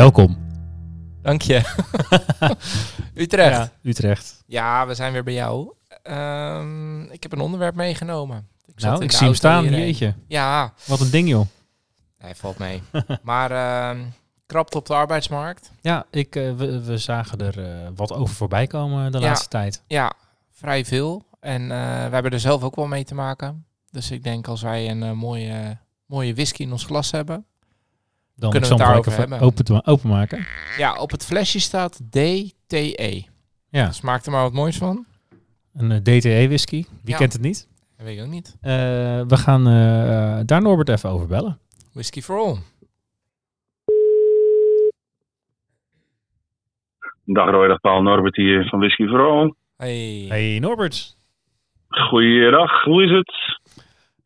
[0.00, 0.36] Welkom.
[1.22, 1.62] Dank je.
[3.14, 3.56] Utrecht.
[3.56, 4.42] Ja, Utrecht.
[4.46, 5.72] Ja, we zijn weer bij jou.
[6.02, 8.48] Ehm, ik heb een onderwerp meegenomen.
[8.66, 9.62] Ik Nou, ik zie hem staan.
[9.62, 9.80] hierheen.
[9.80, 10.14] Jeetje.
[10.26, 11.46] Ja, Wat een ding joh.
[12.18, 12.82] hij valt mee.
[13.22, 14.00] maar ehm
[14.46, 15.72] krapt op de arbeidsmarkt.
[15.80, 19.24] Ja, ik, eh, we, we zagen er eh, wat over voorbij komen de Ja.
[19.26, 19.82] laatste tijd.
[19.86, 20.12] Ja,
[20.50, 21.22] vrij veel.
[21.40, 21.68] En eh,
[22.06, 23.66] we hebben er zelf ook wel mee te maken.
[23.90, 27.44] Dus ik denk als wij een mooie, mooie whisky in ons glas hebben.
[28.40, 29.40] Dan Kunnen we ik het daarover hebben?
[29.40, 30.46] open, openmaken.
[30.78, 33.24] Ja, op het flesje staat DTE.
[33.68, 35.04] Ja, Smaakt er maar wat moois van?
[35.74, 36.84] een eh, DTE whisky.
[37.02, 37.16] Wie Ja.
[37.16, 37.68] kent het niet?
[37.96, 38.56] Dat weet ik ook niet.
[38.60, 38.70] Eh,
[39.26, 41.58] we gaan eh, daar Norbert even over bellen.
[41.92, 42.56] Whisky for all.
[47.24, 49.54] Dag Roy, dag Paul Norbert hier van Whisky for All.
[49.76, 50.24] Hey.
[50.28, 51.16] Hey Norbert.
[51.88, 53.58] Goeiedag, hoe is het?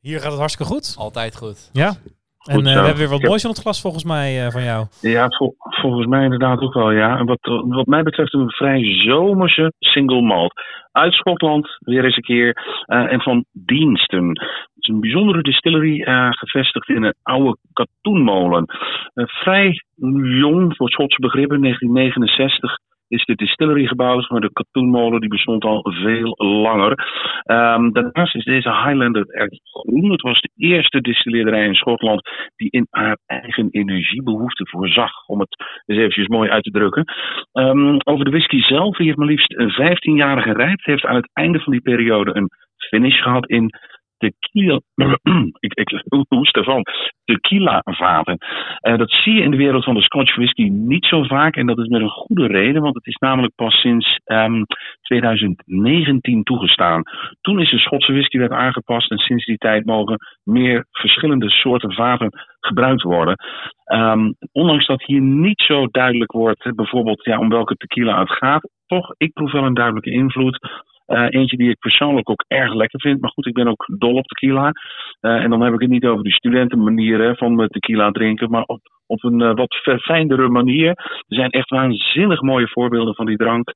[0.01, 0.95] Hier gaat het hartstikke goed.
[0.99, 1.71] Altijd goed.
[1.73, 1.97] Ja.
[2.45, 4.63] En Goed eh, we hebben weer wat moois in het glas volgens mij eh, van
[4.63, 4.87] jou.
[5.01, 7.19] Ja, vol- volgens mij inderdaad ook wel, ja.
[7.19, 10.53] En wat, wat mij betreft een vrij zomerse single malt.
[10.93, 12.83] Uit Schotland, weer eens een keer.
[12.87, 14.29] eh, en van Diensten.
[14.29, 16.01] Het is een bijzondere distillery,
[16.31, 18.65] gevestigd in een oude katoenmolen.
[19.15, 19.83] Vrij
[20.41, 22.79] jong voor Schotse begrippen, 1969
[23.15, 26.93] is de distillery gebouwd, maar de katoenmolen die bestond al veel langer.
[27.43, 30.11] Ehm, daarnaast is deze Highlander erg groen.
[30.11, 32.23] Het was de eerste distilleerderij in Schotland
[32.57, 35.57] die in haar eigen energiebehoefte voorzag, om het
[35.87, 37.05] eens eventjes mooi uit te drukken.
[37.53, 41.17] Ehm, over de whisky zelf, die heeft maar liefst een 15 jaar gerijpt, heeft aan
[41.17, 43.71] het einde van die periode een finish gehad in
[44.19, 44.81] tequila,
[45.67, 45.91] ik, ik
[46.51, 46.83] ervan,
[47.25, 48.37] tequila vaten.
[48.81, 51.67] Eh, dat zie je in de wereld van de Scotch whisky niet zo vaak en
[51.67, 54.63] dat is met een goede reden, want het is namelijk pas sinds ehm,
[55.03, 57.03] 2019 toegestaan.
[57.41, 62.31] Toen is de Schotse whiskywet aangepast en sinds die tijd mogen meer verschillende soorten vaten
[62.61, 63.37] gebruikt worden.
[63.85, 68.31] Ehm, ondanks dat hier niet zo duidelijk wordt, eh, bijvoorbeeld ja, om welke tequila het
[68.31, 70.59] gaat, toch, ik proef wel een duidelijke invloed.
[71.07, 73.21] Eh, eentje die ik persoonlijk ook erg lekker vind.
[73.21, 74.73] Maar goed, ik ben ook dol op tequila.
[75.21, 78.81] Eh, en dan heb ik het niet over de studentenmanier van tequila drinken, maar op,
[79.07, 80.89] op een eh, wat verfijndere manier.
[80.89, 83.73] Er zijn echt waanzinnig mooie voorbeelden van die drank.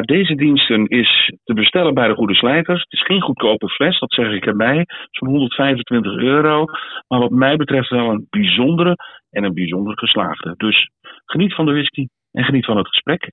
[0.00, 2.80] Deze diensten is te bestellen bij de Goede Slijters.
[2.80, 4.86] Het is geen goedkope fles, dat zeg ik erbij.
[5.10, 6.64] Zo'n 125 euro.
[7.08, 8.96] Maar wat mij betreft wel een bijzondere
[9.30, 10.54] en een bijzonder geslaagde.
[10.56, 10.90] Dus
[11.24, 13.30] geniet van de whisky en geniet van het gesprek.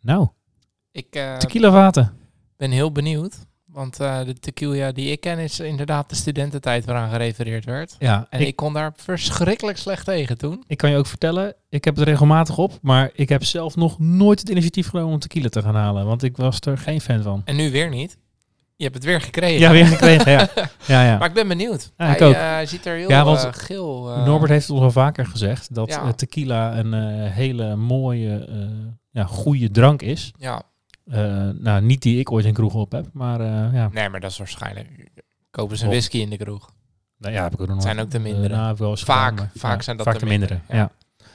[0.00, 0.28] Nou,
[0.92, 2.12] Ik eh, tequila vaten.
[2.56, 3.46] ben heel benieuwd.
[3.66, 7.96] Want eh, de tequila die ik ken is inderdaad de studententijd waaraan gerefereerd werd.
[7.98, 10.64] Ja, En ik, ik, kon daar verschrikkelijk slecht tegen toen.
[10.66, 13.98] ik kan je ook vertellen, ik heb het regelmatig op, maar ik heb zelf nog
[13.98, 17.22] nooit het initiatief genomen om tequila te gaan halen, want ik was er geen fan
[17.22, 17.42] van.
[17.44, 18.18] En nu weer niet.
[18.76, 19.60] Je hebt het weer gekregen.
[19.60, 20.48] Ja, weer gekregen, ja.
[20.86, 21.18] ja, ja.
[21.18, 21.92] Maar ik ben benieuwd.
[21.96, 22.34] Ja, ik hij ook.
[22.34, 24.16] eh, ziet er heel Ja, want geel...
[24.24, 26.92] Norbert heeft het ons al vaker gezegd dat tequila een
[27.30, 28.48] hele mooie,
[29.10, 30.32] ja, goede drank is.
[30.38, 30.62] Ja,
[31.06, 33.88] Eh, nou, niet die ik ooit in kroeg op heb, maar eh, ja.
[33.92, 35.10] nee, maar dat is waarschijnlijk...
[35.50, 36.70] Kopen ze een whisky in de kroeg.
[37.18, 38.54] Nou ja, heb ik ook nog zijn ook de eh, mindere.
[38.56, 40.54] nou, Vaak- gedaan, vaak ja, zijn dat vaak de de mindere.
[40.54, 40.90] mindere, Ja.
[41.18, 41.26] ja.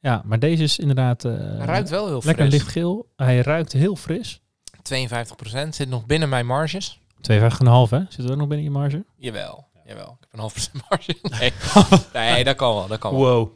[0.00, 0.22] Ja.
[0.24, 2.50] maar deze is inderdaad Hij ruikt wel heel lekker fris.
[2.60, 3.12] lichtgeel.
[3.16, 4.40] Hij ruikt heel fris.
[4.82, 7.00] 52% zit nog binnen mijn marges.
[7.30, 7.36] 2,5
[7.90, 8.00] hè?
[8.08, 9.04] Zit er ook nog binnen je marge?
[9.16, 10.04] Jawel, jawel.
[10.10, 11.16] Ik heb een half procent marge.
[11.40, 11.52] Nee.
[12.32, 13.20] nee, dat kan wel, dat kan wel.
[13.20, 13.50] Wow.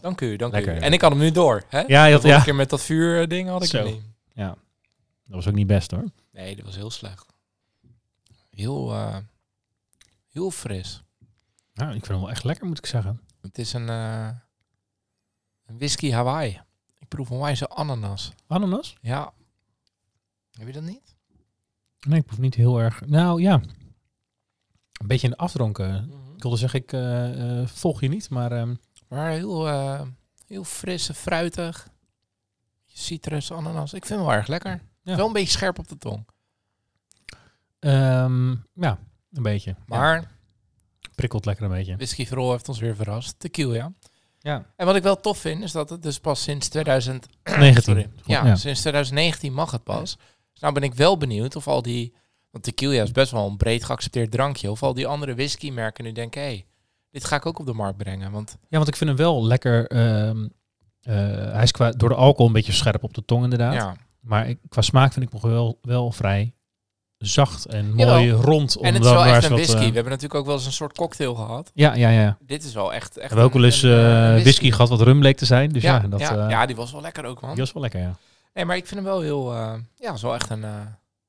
[0.00, 0.76] Dank u, dank Lekker.
[0.76, 0.78] u.
[0.78, 1.62] En ik had hem nu door.
[1.68, 1.80] Hè?
[1.86, 2.40] Ja, je had, ja.
[2.40, 3.76] keer met dat vuur ding had ik Zo.
[3.76, 4.02] hem niet.
[4.34, 6.04] Dat was ook niet best hoor.
[6.30, 7.32] Nee, dat was heel slecht.
[8.50, 9.16] Heel, eh,
[10.28, 11.02] heel fris.
[11.74, 13.20] Nou, ik vind hem wel echt lekker, moet ik zeggen.
[13.40, 14.30] Het is een, eh,
[15.64, 16.60] een whisky Hawaii.
[16.98, 18.32] Ik proef een wijze ananas.
[18.46, 18.96] Ananas?
[19.00, 19.32] Ja.
[20.50, 21.16] Heb je dat niet?
[22.00, 23.06] Nee, ik proef niet heel erg.
[23.06, 23.60] Nou ja.
[24.92, 26.10] Een beetje in de afdronken.
[26.36, 28.74] Ik wilde zeggen, ik eh, volg je niet, maar ehm,
[29.08, 29.66] Maar heel,
[30.46, 31.91] heel fris en fruitig.
[32.92, 33.92] Citrus, ananas.
[33.92, 34.80] Ik vind hem wel erg lekker.
[35.02, 35.16] Ja.
[35.16, 36.26] Wel een beetje scherp op de tong.
[37.78, 38.98] ehm, ja,
[39.32, 39.70] een beetje.
[39.70, 40.30] Ja, Maar
[41.14, 41.96] prikkelt lekker een beetje.
[41.96, 43.38] Whisky Verrol heeft ons weer verrast.
[43.38, 43.92] Tequila.
[44.38, 44.66] Ja.
[44.76, 47.26] En wat ik wel tof vind, is dat het dus pas sinds 2000...
[47.42, 47.82] 19.
[47.82, 48.08] Sorry.
[48.24, 48.54] Ja, Ja.
[48.54, 50.16] sinds 2019 mag het pas.
[50.52, 52.14] Dus nou ben ik wel benieuwd of al die...
[52.50, 54.70] Want tequila is best wel een breed geaccepteerd drankje.
[54.70, 56.42] Of al die andere whiskymerken nu denken...
[56.42, 56.64] Hé,
[57.10, 58.30] dit ga ik ook op de markt brengen.
[58.32, 59.86] Want Ja, want ik vind hem wel lekker.
[59.86, 60.50] ehm, eh,
[61.10, 63.74] hij is qua, door de alcohol een beetje scherp op de tong inderdaad.
[63.74, 63.96] ja.
[64.20, 66.54] Maar ik, qua smaak vind ik nog wel, wel vrij
[67.18, 68.14] zacht en Jawel.
[68.14, 68.76] mooi rond.
[68.76, 69.74] En het is wel echt een wat, whisky.
[69.74, 71.70] eh, We hebben natuurlijk ook wel eens een soort cocktail gehad.
[71.74, 72.36] ja, ja, ja.
[72.40, 73.06] Dit is wel echt...
[73.08, 73.96] echt We hebben ook wel eens een- een,
[74.30, 74.70] eh, eh, whisky.
[74.70, 75.68] gehad wat rum bleek te zijn.
[75.72, 77.50] Dus ja, ja, dat ja, eh, ja, die was wel lekker ook, man.
[77.50, 78.16] die was wel lekker, ja.
[78.54, 79.52] Nee, maar ik vind hem wel heel...
[79.52, 80.70] eh, ja, is wel echt een eh,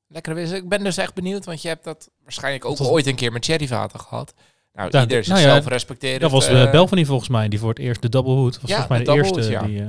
[0.08, 0.56] lekkere whisky.
[0.56, 3.44] Ik ben dus echt benieuwd, want je hebt dat waarschijnlijk ook ooit een keer met
[3.44, 4.34] cherryvaten gehad.
[4.74, 6.20] Nou, Ja, ieder nou ja, zichzelf respecteren.
[6.20, 8.60] Dat was eh, de Belvanie volgens mij, die voor het eerst de Double Hood.
[8.60, 9.62] was Ja, volgens mij de eerste Hood, ja.
[9.62, 9.80] die...
[9.80, 9.86] eh,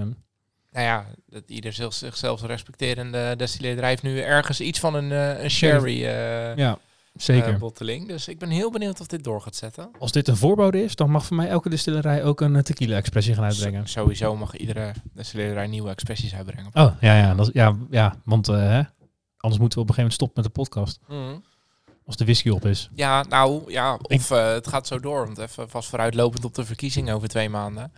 [0.72, 5.44] Nou ja, dat ieder zich- zichzelf respecterende destilleerder heeft nu ergens iets van een, eh,
[5.44, 6.78] een sherry eh ja,
[7.14, 7.54] zeker.
[7.54, 8.08] eh, botteling.
[8.08, 9.92] Dus ik ben heel benieuwd of dit door gaat zetten.
[10.00, 13.34] Als dit een voorbode is, dan mag voor mij elke distillerij ook een eh, tequila-expressie
[13.34, 13.88] gaan uitbrengen.
[13.88, 16.70] Sowieso mag iedere destilleerder nieuwe expressies uitbrengen.
[16.74, 18.82] Oh, ja, ja, dat, ja, ja want eh, hè,
[19.38, 21.00] anders moeten we op een gegeven moment stoppen met de podcast.
[21.08, 21.38] Mhm.
[22.06, 22.90] Als de whisky op is.
[22.96, 25.26] Ja, nou ja, of eh, het gaat zo door.
[25.26, 27.92] Want even vast vooruitlopend op de verkiezingen over twee maanden.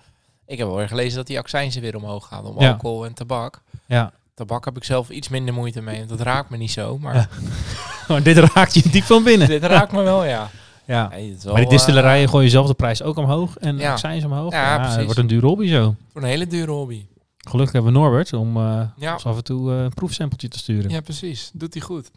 [0.46, 2.70] Ik heb alweer gelezen dat die accijnzen weer omhoog gaan om Ja.
[2.72, 3.62] alcohol en tabak.
[3.86, 6.98] Ja, Tabak heb ik zelf iets minder moeite mee, want dat raakt me niet zo.
[6.98, 7.28] Maar Ja.
[8.08, 9.48] maar dit raakt je diep van binnen.
[9.48, 10.50] dit raakt me wel, ja.
[10.86, 11.10] Ja.
[11.44, 13.92] Wel, Maar die distillerijen eh, gooien zelf de prijs ook omhoog en Ja.
[13.92, 14.52] accijns omhoog.
[14.52, 14.96] Ja, Ja, precies.
[14.96, 15.96] het wordt een dure hobby zo.
[16.14, 17.06] voor een hele dure hobby.
[17.50, 19.14] Gelukkig hebben we Norbert om eh, Ja.
[19.14, 20.90] ons af en toe eh, een proefsampletje te sturen.
[20.92, 21.52] Ja, precies.
[21.54, 22.12] Doet hij goed.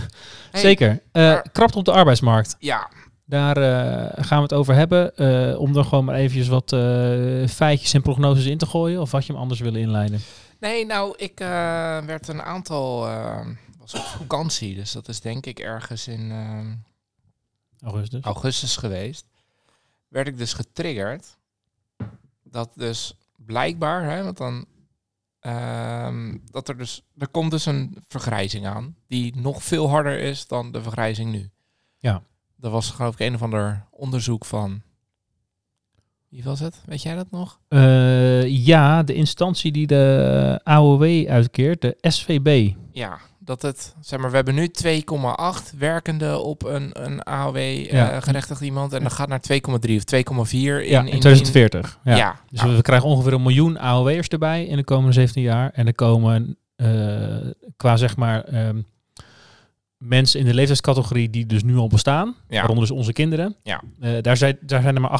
[0.52, 1.02] Zeker.
[1.12, 2.56] Eh maar- krapt op de arbeidsmarkt.
[2.58, 2.90] Ja,
[3.24, 3.56] Daar
[4.24, 5.16] gaan we het over hebben.
[5.58, 6.68] om er gewoon maar eventjes wat
[7.50, 9.00] feitjes en prognoses in te gooien.
[9.00, 10.20] Of had je hem anders willen inleiden?
[10.60, 11.38] Nee, nou, ik
[12.06, 13.00] werd een aantal...
[13.78, 18.22] was op vakantie, dus dat is denk ik ergens in eh, Augustus.
[18.24, 19.24] augustus geweest.
[20.08, 21.36] Werd ik dus getriggerd.
[22.44, 23.14] Dat dus
[23.46, 24.64] blijkbaar, hè, want dan...
[25.40, 27.02] ehm, dat er dus...
[27.18, 28.96] Er komt dus een vergrijzing aan.
[29.08, 31.50] Die nog veel harder is dan de vergrijzing nu.
[31.98, 32.22] Ja.
[32.56, 34.82] Dat was geloof ik een of ander onderzoek van...
[36.28, 36.82] Wie was het?
[36.86, 37.60] Weet jij dat nog?
[37.68, 42.74] Eh, ja, de instantie die de AOW uitkeert, de SVB.
[42.92, 48.20] Ja, dat het, zeg maar, we hebben nu 2,8 werkende op een, een AOW Ja.
[48.20, 48.92] eh iemand.
[48.92, 50.04] En dan gaat naar 2,3 of
[50.48, 51.98] 2,4 in, ja, in, in 2040.
[52.04, 52.16] in- ja.
[52.16, 52.40] ja.
[52.50, 55.70] Dus nou, we, krijgen ongeveer een miljoen AOW'ers erbij in de komende 17 jaar.
[55.70, 56.86] En er komen eh,
[57.76, 58.80] qua zeg maar ehm,
[59.96, 62.56] mensen in de leeftijdscategorie die dus nu al bestaan, Ja.
[62.56, 63.82] waaronder dus onze kinderen, Ja.
[64.00, 65.10] eh, daar, zijn, daar zijn er maar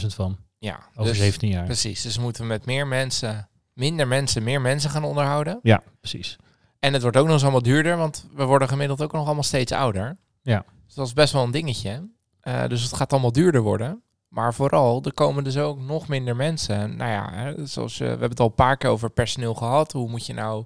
[0.00, 1.64] 800.000 van ja, over dus- 17 jaar.
[1.64, 5.58] Precies, dus moeten we met meer mensen, minder mensen, meer mensen gaan onderhouden.
[5.62, 6.36] Ja, precies.
[6.78, 9.42] En het wordt ook nog eens allemaal duurder, want we worden gemiddeld ook nog allemaal
[9.42, 10.16] steeds ouder.
[10.42, 10.64] Ja.
[10.86, 12.08] Dus dat is best wel een dingetje.
[12.40, 14.02] Eh, dus het gaat allemaal duurder worden.
[14.28, 16.96] Maar vooral, er komen dus ook nog minder mensen.
[16.96, 19.92] Nou ja, hè, zoals, eh, we hebben het al een paar keer over personeel gehad.
[19.92, 20.64] Hoe moet je nou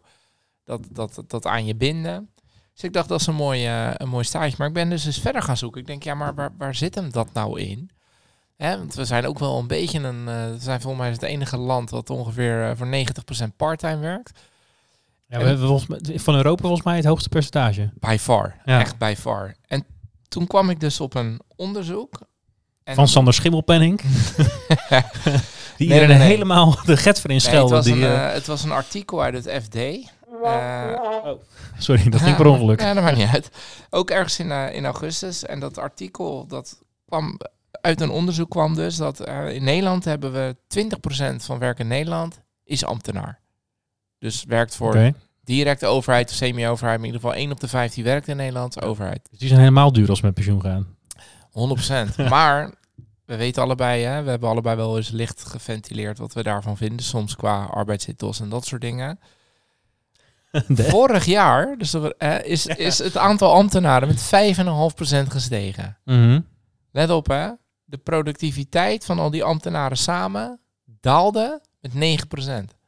[0.65, 2.31] dat, dat, dat aan je binden?
[2.73, 4.55] Dus ik dacht, dat is een mooi, eh, een mooi stage.
[4.59, 5.81] Maar ik ben dus eens verder gaan zoeken.
[5.81, 7.91] Ik denk, ja, maar waar, waar zit hem dat nou in?
[8.57, 10.25] Hè, want we zijn ook wel een beetje een...
[10.25, 14.41] we zijn volgens mij het enige land wat ongeveer voor 90% parttime werkt.
[15.33, 17.91] Ja, we hebben volgens mij, van Europa volgens mij het hoogste percentage.
[17.95, 18.57] By far.
[18.65, 18.81] Ja.
[18.81, 19.55] Echt by far.
[19.67, 19.85] En
[20.29, 22.21] toen kwam ik dus op een onderzoek.
[22.85, 24.01] En Van Sander Schimmelpenning.
[24.03, 24.11] die
[25.77, 26.27] Nee, iedereen nee, nee.
[26.27, 29.45] helemaal de get voor het, was die, een, eh, eh, het was een artikel uit
[29.45, 29.77] het FD.
[30.45, 31.31] Eh,
[31.79, 32.81] sorry, dat ging per ongeluk.
[32.81, 33.51] Ja, dat maakt niet uit.
[33.91, 35.45] Ook ergens in, in augustus.
[35.45, 37.39] En dat artikel, dat kwam
[37.71, 40.57] uit een onderzoek kwam dus dat in Nederland hebben we
[41.35, 43.42] 20% van werk in Nederland is ambtenaar.
[44.23, 45.13] Dus werkt voor
[45.45, 46.99] directe overheid of semi-overheid.
[46.99, 49.29] Maar in ieder geval 1 op de 15 werkt in Nederland, overheid.
[49.31, 50.87] Dus die zijn helemaal duur als met pensioen gaan.
[51.49, 52.15] 100%.
[52.29, 52.75] maar
[53.25, 57.05] we weten allebei, hè, we hebben allebei wel eens licht geventileerd wat we daarvan vinden.
[57.05, 59.19] Soms qua arbeidsethos en dat soort dingen.
[60.69, 64.31] De- Vorig jaar dus eh, is, is het aantal ambtenaren met
[65.25, 65.99] 5,5% gestegen.
[66.05, 66.41] Mhm.
[66.93, 67.51] Let op hè,
[67.85, 70.61] de productiviteit van al die ambtenaren samen
[71.01, 72.81] daalde met 9%.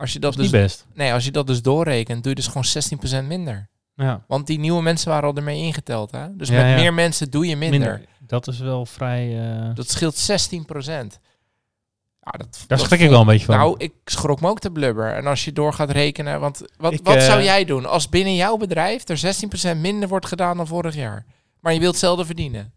[0.00, 0.86] Als je dat, dus, niet best.
[0.94, 3.68] nee, als je dat dus doorrekent, doe je dus gewoon 16% minder.
[3.94, 4.24] Ja.
[4.26, 6.10] Want die nieuwe mensen waren al ermee ingeteld.
[6.10, 6.36] Hè?
[6.36, 6.76] Dus Ja, met ja.
[6.76, 8.04] meer mensen doe je minder.
[8.18, 9.50] Dat is wel vrij...
[9.68, 13.56] eh, Dat scheelt 16 Ja, dat, daar dat schrik ik wel een beetje van.
[13.56, 15.12] Nou, ik schrok me ook te blubber.
[15.14, 18.08] En als je door gaat rekenen, want wat, Ik, wat eh, zou jij doen als
[18.08, 19.36] binnen jouw bedrijf er
[19.76, 21.24] 16% minder wordt gedaan dan vorig jaar?
[21.60, 22.72] Maar je wilt hetzelfde verdienen.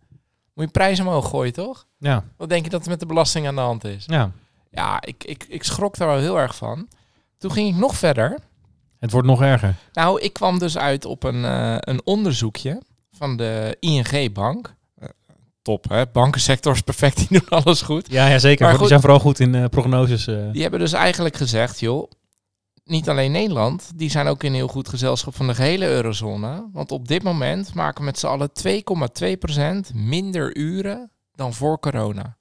[0.54, 1.86] Moet je prijs omhoog gooien, toch?
[1.98, 2.24] ja.
[2.38, 4.04] Wat denk je dat er met de belasting aan de hand is?
[4.08, 4.32] ja.
[4.76, 6.88] Ja, ik, ik, ik schrok daar wel heel erg van.
[7.44, 8.40] Toen ging ik nog verder.
[9.00, 9.76] Het wordt nog erger.
[9.94, 12.82] Nou, ik kwam dus uit op een, eh, een onderzoekje
[13.12, 14.74] van de ING-bank.
[14.96, 15.10] Eh,
[15.62, 16.08] top, hè?
[16.08, 18.12] Bankensector is perfect, die doen alles goed.
[18.12, 18.66] Ja, ja zeker.
[18.66, 20.26] Maar Die zijn vooral goed in eh, prognoses.
[20.26, 22.12] Die hebben dus eigenlijk gezegd, joh,
[22.84, 26.70] niet alleen Nederland, die zijn ook in heel goed gezelschap van de gehele eurozone.
[26.74, 32.38] Want op dit moment maken met z'n allen 2,2% minder uren dan voor corona.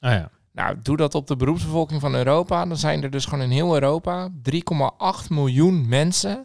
[0.00, 0.30] Ah ja.
[0.54, 2.66] Nou, doe dat op de beroepsbevolking van Europa.
[2.66, 6.44] Dan zijn er dus gewoon in heel Europa 3,8 miljoen mensen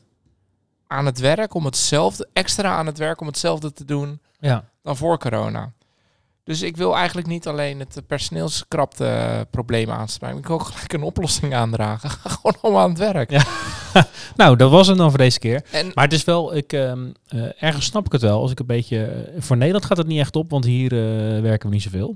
[0.88, 4.70] aan het werk om hetzelfde, extra aan het werk om hetzelfde te doen Ja.
[4.82, 5.72] dan voor corona.
[6.44, 10.38] Dus ik wil eigenlijk niet alleen het personeelskrapte probleem aanspreken.
[10.38, 12.10] Ik wil ook gelijk een oplossing aandragen.
[12.32, 13.30] Gewoon allemaal aan het werk.
[13.32, 13.44] Ja.
[14.36, 15.66] Nou, dat was het dan voor deze keer.
[15.72, 18.42] En Maar het is wel, ik, ehm, eh, ergens snap ik het wel.
[18.42, 21.42] Als ik een beetje, eh, voor Nederland gaat het niet echt op, want hier eh,
[21.42, 22.16] werken we niet zoveel.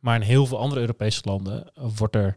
[0.00, 2.36] Maar in heel veel andere Europese landen wordt er,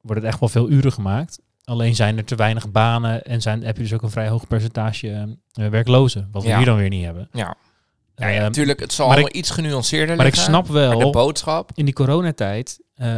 [0.00, 1.38] wordt het echt wel veel uren gemaakt.
[1.64, 4.46] Alleen zijn er te weinig banen en zijn, heb je dus ook een vrij hoog
[4.46, 6.28] percentage eh, werklozen.
[6.32, 6.56] Wat we Ja.
[6.56, 7.28] hier dan weer niet hebben.
[7.32, 7.54] ja,
[8.16, 10.52] ja, ja, natuurlijk, het zal maar allemaal iets genuanceerder maar ik liggen.
[10.52, 13.08] snap Maar de wel, boodschap, in die coronatijd eh,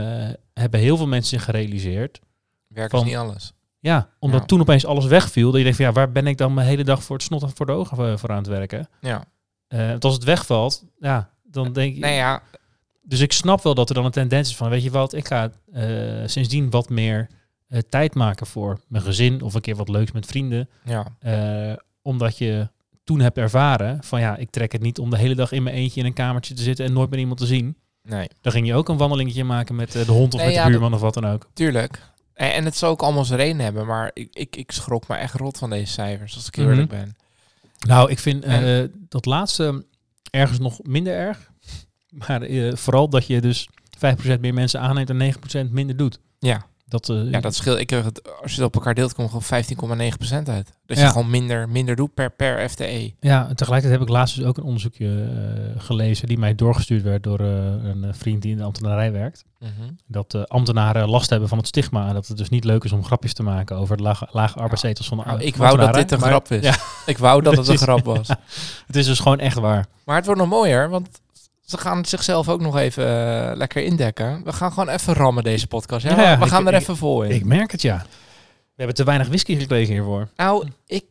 [0.55, 2.21] hebben heel veel mensen zich gerealiseerd.
[2.69, 3.53] werk Van- is niet alles.
[3.81, 4.47] Ja, omdat Ja.
[4.47, 5.47] toen opeens alles wegviel.
[5.47, 7.45] Dat je denkt van ja, waar ben ik dan mijn hele dag voor het snot
[7.55, 8.89] voor de ogen eh, voor aan het werken?
[9.01, 9.25] Ja.
[9.69, 12.01] Eh, want als het wegvalt, ja, dan denk je...
[12.01, 12.43] Nee, ja,
[13.09, 15.27] Dus ik snap wel dat er dan een tendens is van, weet je wat, ik
[15.27, 15.87] ga eh,
[16.27, 17.29] sindsdien wat meer
[17.69, 20.69] eh, tijd maken voor mijn gezin of een keer wat leuks met vrienden.
[20.85, 21.07] ja.
[21.19, 21.73] Eh,
[22.03, 22.69] omdat je
[23.05, 25.77] toen hebt ervaren van ja, ik trek het niet om de hele dag in mijn
[25.77, 27.77] eentje in een kamertje te zitten en nooit meer iemand te zien.
[28.03, 30.65] Nee, Dan ging je ook een wandelingetje maken met de hond of Nee, met ja,
[30.65, 31.49] de buurman of wat dan ook.
[31.55, 32.03] tuurlijk.
[32.35, 35.15] En, en het zal ook allemaal zijn reden hebben, maar ik, ik, ik schrok me
[35.17, 36.69] echt rot van deze cijfers, als ik Mhm.
[36.69, 37.17] eerlijk ben.
[37.87, 39.85] Nou, ik vind En- dat laatste
[40.31, 41.51] ergens nog minder erg.
[42.11, 43.69] Maar eh, vooral dat je dus
[44.37, 45.35] 5% meer mensen aanneemt en
[45.69, 46.19] 9% minder doet.
[46.39, 47.79] Ja, Dat, eh, ja dat scheelt.
[47.79, 49.65] Ik, het, als je het op elkaar deelt, komt gewoon
[50.11, 50.73] 15,9% uit.
[50.87, 51.05] Dat Ja.
[51.05, 52.69] je gewoon minder, minder doet per, per.
[52.69, 53.13] FTE.
[53.21, 57.03] Ja, en tegelijkertijd heb ik laatst dus ook een onderzoekje eh, gelezen die mij doorgestuurd
[57.03, 59.45] werd door een vriend die in de ambtenarij werkt.
[59.59, 59.71] Mhm.
[60.07, 63.05] Dat ambtenaren last hebben van het stigma en dat het dus niet leuk is om
[63.05, 66.11] grapjes te maken over de lage, lage arbeidsetels van de Nou, ik wou dat dit
[66.13, 66.63] een Maar- grap is.
[66.63, 66.75] Ja,
[67.07, 68.29] Ik wou dat het een grap was.
[68.87, 69.87] het is dus gewoon echt waar.
[70.05, 71.21] Maar het wordt nog mooier, want
[71.67, 74.45] ze gaan zichzelf ook nog even eh, lekker indekken.
[74.45, 76.05] We gaan gewoon even rammen deze podcast.
[76.07, 77.31] Ja, Ja, we ik- gaan er ik- even vol in.
[77.31, 77.97] Ik merk het ja.
[78.65, 80.29] We hebben te weinig whisky gekregen hiervoor.
[80.37, 81.05] Nou, ik...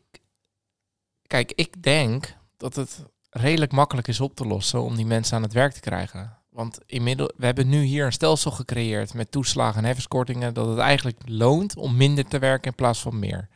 [1.27, 5.43] Kijk, ik denk dat het redelijk makkelijk is op te lossen om die mensen aan
[5.43, 6.37] het werk te krijgen.
[6.49, 10.77] Want inmiddels, we hebben nu hier een stelsel gecreëerd met toeslagen en heffenskortingen dat het
[10.77, 13.47] eigenlijk loont om minder te werken in plaats van meer.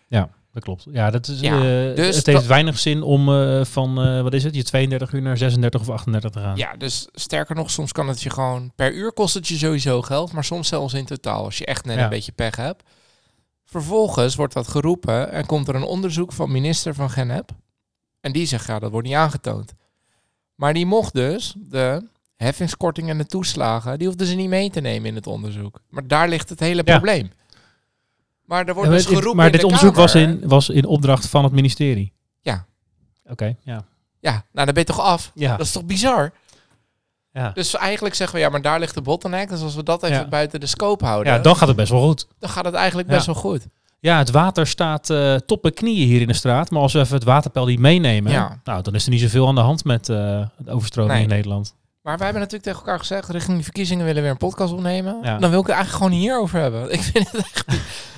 [0.53, 0.86] Dat klopt.
[0.91, 1.56] Ja, dat is, Ja,
[1.89, 5.12] eh, dus het heeft weinig zin om eh, van, eh, wat is het, je 32
[5.13, 6.58] uur naar 36 of 38 te gaan.
[6.58, 10.01] Ja, dus sterker nog, soms kan het je gewoon per uur kost het je sowieso
[10.01, 12.03] geld, maar soms zelfs in totaal als je echt net Ja.
[12.03, 12.84] een beetje pech hebt.
[13.65, 17.51] Vervolgens wordt dat geroepen en komt er een onderzoek van minister van Genep.
[18.20, 19.74] En die zegt, ja, dat wordt niet aangetoond.
[20.56, 24.79] Maar die mocht dus de heffingskorting en de toeslagen, die hoefden ze niet mee te
[24.79, 25.82] nemen in het onderzoek.
[25.89, 26.94] Maar daar ligt het hele Ja.
[26.98, 27.29] probleem.
[28.50, 30.86] Maar er wordt Ja, dus maar geroepen maar dit de onderzoek was in, was in
[30.86, 32.13] opdracht van het ministerie.
[32.41, 32.65] Ja.
[33.25, 33.84] Oké, ja.
[34.20, 35.32] Ja, nou dan ben je toch af?
[35.36, 35.58] Ja.
[35.58, 36.32] Dat is toch bizar?
[37.32, 37.51] Ja.
[37.53, 39.50] Dus eigenlijk zeggen we, ja, maar daar ligt de bottleneck.
[39.50, 40.27] Dus als we dat even Ja.
[40.27, 42.27] buiten de scope houden, ja, dan gaat het best wel goed.
[42.39, 43.68] dan gaat het eigenlijk best wel goed.
[44.00, 46.70] Ja, het water staat eh tot knieën hier in de straat.
[46.70, 48.60] Maar als we even het waterpeil die meenemen, Ja.
[48.63, 50.15] nou, dan is er niet zoveel aan de hand met eh
[50.58, 51.24] de overstroming Nee.
[51.24, 51.75] in Nederland.
[52.10, 54.74] Maar wij hebben natuurlijk tegen elkaar gezegd, richting die verkiezingen willen we weer een podcast
[54.74, 55.18] opnemen.
[55.22, 55.38] Ja.
[55.38, 56.92] Dan wil ik het eigenlijk gewoon hierover hebben.
[56.94, 57.66] Ik vind het echt...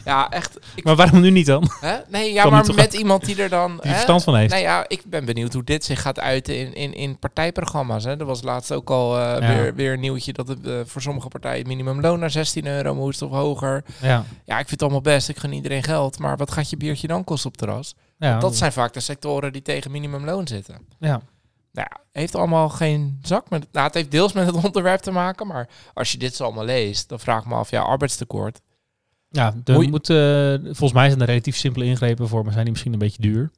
[0.06, 0.60] Ja, echt...
[0.76, 1.70] Ik, Maar waarom nu niet dan?
[1.82, 1.96] hè?
[2.08, 3.72] Nee, ja, maar met iemand die er dan...
[3.72, 3.94] Die hè?
[3.94, 4.52] verstand van heeft.
[4.52, 8.04] Nou ja, ik ben benieuwd hoe dit zich gaat uiten in, in, in partijprogramma's.
[8.04, 8.20] Hè.
[8.20, 9.48] Er was laatst ook al eh, Ja.
[9.56, 12.96] weer, weer een nieuwtje dat het eh, voor sommige partijen het minimumloon naar 16 euro
[12.96, 13.84] moest of hoger.
[14.02, 14.24] Ja.
[14.46, 15.30] Ja, ik vind het allemaal best.
[15.30, 16.20] Ik gun iedereen geld.
[16.20, 17.96] Maar wat gaat je biertje dan kosten op terras?
[18.18, 20.76] Ja, Dat zijn vaak de sectoren die tegen minimumloon zitten.
[21.00, 21.22] ja.
[21.72, 23.68] Nou ja, heeft allemaal geen zak met...
[23.72, 26.66] Nou, het heeft deels met het onderwerp te maken, maar als je dit zo allemaal
[26.66, 28.62] leest, dan vraag ik me af, ja, arbeidstekort.
[29.30, 32.52] Ja, er Hoe je- moet, eh, volgens mij zijn er relatief simpele ingrepen voor, maar
[32.52, 33.52] zijn die misschien een beetje duur.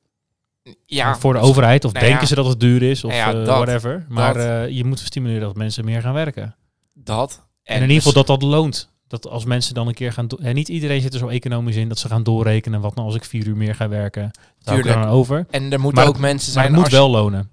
[0.86, 2.28] Ja, voor de dus- overheid, of nou denken ja.
[2.28, 4.06] ze dat het duur is, of Nou ja, eh, dat- whatever.
[4.10, 4.44] Maar dat.
[4.46, 6.56] eh, je moet stimuleren dat mensen meer gaan werken.
[6.94, 7.42] Dat.
[7.64, 8.92] En, in ieder geval dat dat loont.
[9.08, 10.28] Dat als mensen dan een keer gaan...
[10.42, 12.82] En niet iedereen zit er zo economisch in dat ze gaan doorrekenen.
[12.82, 14.32] Wat nou als ik vier uur meer ga werken?
[14.64, 15.46] Daar dan over.
[15.50, 16.66] En er moeten Maar ook mensen Maar zijn...
[16.66, 17.50] het moet als wel lonen.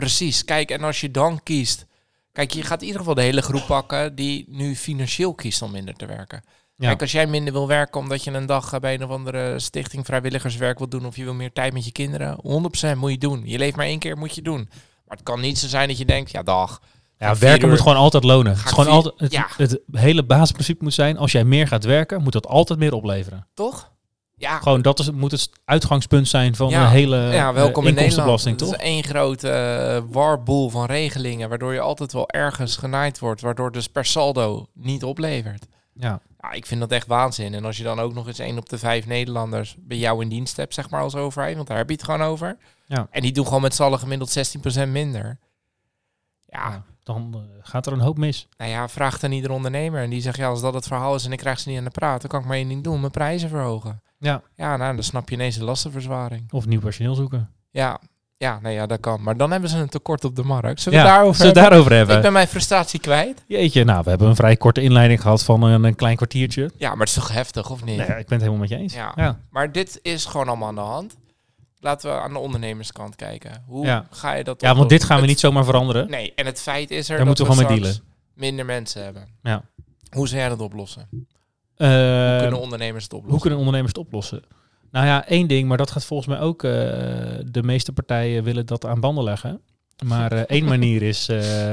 [0.00, 0.44] Precies.
[0.44, 1.86] Kijk, en als je dan kiest...
[2.32, 5.70] Kijk, je gaat in ieder geval de hele groep pakken die nu financieel kiest om
[5.70, 6.42] minder te werken.
[6.76, 6.86] Ja.
[6.88, 10.04] Kijk, als jij minder wil werken omdat je een dag bij een of andere stichting
[10.06, 13.42] vrijwilligerswerk wil doen of je wil meer tijd met je kinderen, 100% moet je doen.
[13.44, 14.68] Je leeft maar één keer, moet je doen.
[15.06, 16.80] Maar het kan niet zo zijn dat je denkt, ja dag,
[17.18, 18.52] Ja, werken uur- moet gewoon altijd lonen.
[18.56, 19.48] Het, is gewoon altijd, het, ja.
[19.56, 23.46] het hele basisprincipe moet zijn, als jij meer gaat werken, moet dat altijd meer opleveren.
[23.54, 23.94] toch?
[24.38, 26.82] Ja, Gewoon dat is, moet het uitgangspunt zijn van Ja.
[26.84, 27.98] de hele ja, eh, welkom in Nederland.
[27.98, 28.80] inkomstenbelasting, Het is toch?
[28.80, 33.88] één grote eh, warboel van regelingen, waardoor je altijd wel ergens genaaid wordt, waardoor dus
[33.88, 35.66] per saldo niet oplevert.
[35.92, 36.20] Ja.
[36.40, 37.54] Ja, ik vind dat echt waanzin.
[37.54, 40.28] En als je dan ook nog eens één op de vijf Nederlanders bij jou in
[40.28, 42.56] dienst hebt, zeg maar als overheid, want daar heb je het gewoon over.
[42.86, 43.06] Ja.
[43.10, 45.38] En die doen gewoon met z'n allen gemiddeld 16% minder.
[46.46, 46.84] Ja.
[47.06, 48.48] Dan eh, gaat er een hoop mis.
[48.56, 50.02] Nou ja, vraag dan ieder ondernemer.
[50.02, 51.84] En die zegt, ja, als dat het verhaal is en ik krijg ze niet aan
[51.84, 54.02] de praat, dan kan ik maar één ding doen, mijn prijzen verhogen.
[54.18, 54.42] Ja.
[54.54, 56.52] Ja, nou, dan snap je ineens de lastenverzwaring.
[56.52, 57.50] Of nieuw personeel zoeken.
[57.70, 58.00] Ja,
[58.36, 59.22] ja, nee, ja, dat kan.
[59.22, 60.80] Maar dan hebben ze een tekort op de markt.
[60.80, 61.70] Zullen Ja, we daarover zullen we hebben?
[61.78, 62.16] daarover hebben?
[62.16, 63.44] Ik ben mijn frustratie kwijt.
[63.46, 66.70] Jeetje, nou, we hebben een vrij korte inleiding gehad van een, een klein kwartiertje.
[66.76, 67.96] Ja, maar het is toch heftig, of niet?
[67.96, 68.94] Nee, ik ben het helemaal met je eens.
[68.94, 69.12] Ja.
[69.16, 69.38] ja.
[69.50, 71.16] Maar dit is gewoon allemaal aan de hand.
[71.86, 73.62] Laten we aan de ondernemerskant kijken.
[73.66, 74.06] Hoe Ja.
[74.10, 76.10] ga je dat Ja, want dit gaan we Het- niet zomaar veranderen.
[76.10, 77.96] Nee, en het feit is er Daar dat moeten we gewoon dealen.
[78.34, 79.28] minder mensen hebben.
[79.42, 79.62] Ja.
[80.10, 81.08] Hoe zou jij dat oplossen?
[81.76, 83.30] Eh, Hoe kunnen ondernemers het oplossen?
[83.32, 84.42] hoe kunnen ondernemers het oplossen?
[84.90, 86.62] Nou ja, één ding, maar dat gaat volgens mij ook...
[86.62, 86.70] eh,
[87.50, 89.60] de meeste partijen willen dat aan banden leggen.
[90.04, 91.28] Maar eh, één manier is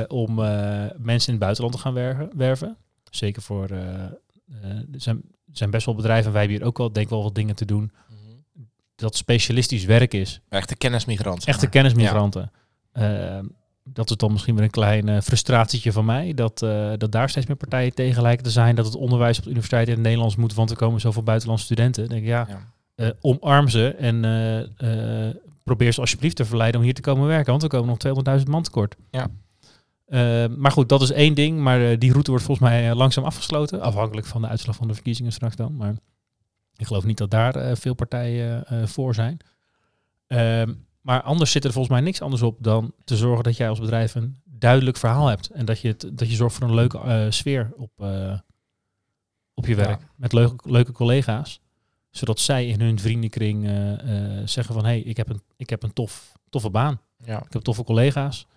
[0.07, 0.35] om
[0.97, 2.29] mensen in het buitenland te gaan werven.
[2.35, 2.77] werven.
[3.11, 3.69] Zeker voor...
[3.69, 4.19] er,
[4.91, 7.35] zijn, zijn best wel bedrijven, en wij hebben hier ook wel, denk ik wel wat
[7.35, 7.91] dingen te doen...
[8.09, 8.21] Mhm.
[9.03, 10.41] Dat specialistisch werk is.
[10.49, 11.43] Echte kennismigrant.
[11.43, 12.51] zeg Echte kennismigranten.
[13.85, 16.33] Dat is dan misschien weer een klein eh, frustratietje van mij.
[16.33, 18.75] Dat, eh, dat daar steeds meer partijen tegen lijken te zijn.
[18.75, 20.53] Dat het onderwijs op de universiteit in het Nederlands moet.
[20.53, 22.01] Want er komen zoveel buitenlandse studenten.
[22.01, 22.73] Dan denk ik, ja, Ja.
[22.95, 23.87] eh, omarm ze.
[23.95, 24.21] En
[25.63, 27.51] probeer ze alsjeblieft te verleiden om hier te komen werken.
[27.51, 28.95] Want er komen nog 200.000 man tekort.
[29.11, 29.27] Ja.
[30.57, 31.59] Maar goed, dat is één ding.
[31.59, 33.81] Maar die route wordt volgens mij langzaam afgesloten.
[33.81, 35.75] Afhankelijk van de uitslag van de verkiezingen straks dan.
[35.75, 35.93] Maar
[36.83, 39.37] ik geloof niet dat daar eh, veel partijen eh, voor zijn.
[40.27, 43.69] Ehm, maar anders zit er volgens mij niks anders op dan te zorgen dat jij
[43.69, 45.49] als bedrijf een duidelijk verhaal hebt.
[45.49, 47.91] En dat je, het, dat je zorgt voor een leuke eh, sfeer op,
[49.53, 49.99] op je werk.
[50.01, 50.07] Ja.
[50.15, 51.61] Met leuke, leuke collega's.
[52.09, 53.63] Zodat zij in hun vriendenkring
[54.45, 54.85] zeggen van...
[54.85, 57.01] hé, hey, ik heb een, ik heb een tof, toffe baan.
[57.17, 57.37] Ja.
[57.45, 58.47] Ik heb toffe collega's.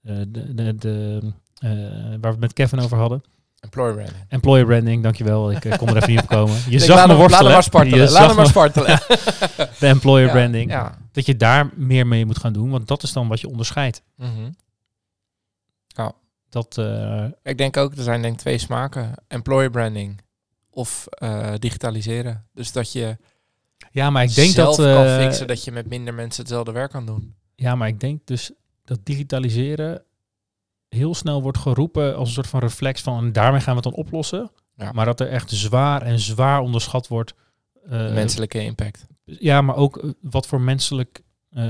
[0.00, 1.20] De, de, de,
[1.60, 3.22] waar we het met Kevin over hadden.
[3.60, 4.24] Employer branding.
[4.28, 5.50] Employer branding, dankjewel.
[5.52, 6.54] Ik eh, kon er even niet op komen.
[6.68, 7.30] Je Ik zag laat me hem- worstelen.
[7.30, 8.10] Laat hem maar spartelen.
[8.10, 9.00] Laat hem maar me- spartelen.
[9.80, 10.70] De employer Ja, branding.
[10.70, 10.98] Ja.
[11.12, 12.70] Dat je daar meer mee moet gaan doen.
[12.70, 14.02] Want dat is dan wat je onderscheidt.
[14.16, 14.50] Mhm.
[16.48, 19.14] Dat, eh, Ik denk ook, er zijn denk ik twee smaken.
[19.28, 20.20] Employer branding
[20.70, 22.46] of eh, digitaliseren.
[22.54, 23.16] Dus dat je
[23.90, 24.94] ja, maar ik denk zelf dat...
[24.94, 27.34] kan fixen dat je met minder mensen hetzelfde werk kan doen.
[27.54, 28.50] Ja, maar ik denk dus
[28.84, 30.02] dat digitaliseren
[30.88, 33.92] heel snel wordt geroepen als een soort van reflex van en daarmee gaan we het
[33.94, 34.50] dan oplossen.
[34.76, 34.92] Ja.
[34.92, 37.34] Maar dat er echt zwaar en zwaar onderschat wordt.
[37.90, 39.06] eh, menselijke impact.
[39.24, 41.64] Ja, maar ook eh, wat voor menselijk, eh,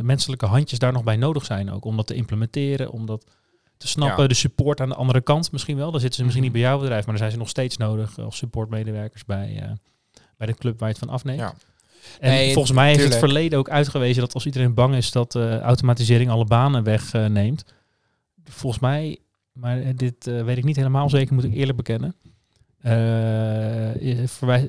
[0.00, 1.84] menselijke handjes daar nog bij nodig zijn ook.
[1.84, 3.24] Om dat te implementeren, om dat
[3.76, 4.22] te snappen.
[4.22, 4.28] Ja.
[4.28, 5.90] De support aan de andere kant misschien wel.
[5.90, 6.52] Daar zitten ze misschien Mhm.
[6.54, 9.76] niet bij jouw bedrijf, maar daar zijn ze nog steeds nodig als supportmedewerkers bij,
[10.36, 11.38] bij de club waar je het van afneemt.
[11.40, 11.54] Ja.
[12.20, 15.34] En Nee, volgens mij heeft het verleden ook uitgewezen dat als iedereen bang is dat
[15.62, 17.64] automatisering alle banen wegneemt.
[18.52, 19.18] Volgens mij,
[19.52, 22.14] maar eh, dit eh, weet ik niet helemaal zeker, moet ik eerlijk bekennen.
[22.82, 22.90] eh,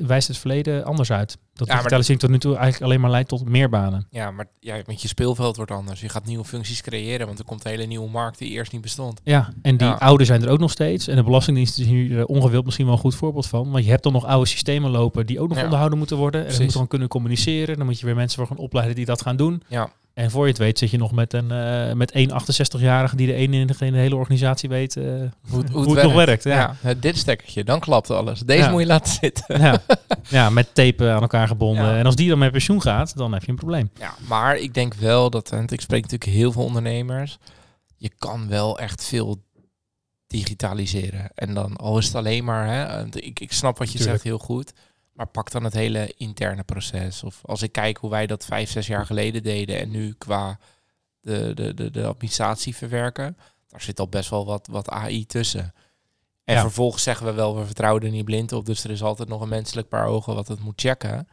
[0.08, 1.38] wijst het verleden anders uit.
[1.54, 4.08] Dat maar digitalisering tot nu toe eigenlijk alleen maar leidt tot meer banen.
[4.10, 6.02] Ja, maar ja, met je speelveld wordt anders.
[6.02, 8.82] Je gaat nieuwe functies creëren, want er komt een hele nieuwe markt die eerst niet
[8.82, 9.22] bestond.
[9.24, 9.94] Ja, en die Ja.
[9.94, 11.08] oude zijn er ook nog steeds.
[11.08, 13.72] En de Belastingdienst is hier ongewild misschien wel een goed voorbeeld van.
[13.72, 15.64] Want je hebt dan nog oude systemen lopen die ook nog Ja.
[15.64, 16.40] onderhouden moeten worden.
[16.42, 16.58] En Precies.
[16.60, 17.78] dan moet dan kunnen communiceren.
[17.78, 19.64] Dan moet je weer mensen voor gaan opleiden die dat gaan doen.
[19.68, 19.92] Ja.
[20.14, 23.28] En voor je het weet zit je nog met een eh, met één 68-jarige die
[23.28, 26.44] de enige in de hele organisatie weet eh, hoe, hoe het, nog werkt.
[26.44, 26.56] Ja.
[26.56, 28.40] Ja, het dit stekkertje, dan klapt alles.
[28.40, 28.70] Deze Ja.
[28.70, 29.62] moet je laten zitten.
[29.62, 29.82] Ja.
[30.30, 31.98] ja, met tape aan elkaar gebonden.
[31.98, 33.90] En als die dan met pensioen gaat, dan heb je een probleem.
[34.00, 37.38] Ja, maar ik denk wel dat, en ik spreek natuurlijk heel veel ondernemers,
[37.98, 39.44] je kan wel echt veel
[40.28, 41.32] digitaliseren.
[41.36, 44.12] En dan, al is het alleen maar, hè, ik, ik snap wat je Tuurlijk.
[44.12, 44.74] zegt heel goed,
[45.14, 47.24] maar pak dan het hele interne proces.
[47.24, 50.60] Of als ik kijk hoe wij dat vijf, zes jaar geleden deden en nu qua
[51.20, 55.74] de, de, de, de administratie verwerken, daar zit al best wel wat, wat AI tussen.
[56.44, 56.62] En Ja.
[56.62, 59.42] vervolgens zeggen we wel, we vertrouwen er niet blind op, dus er is altijd nog
[59.42, 61.28] een menselijk paar ogen wat het moet checken.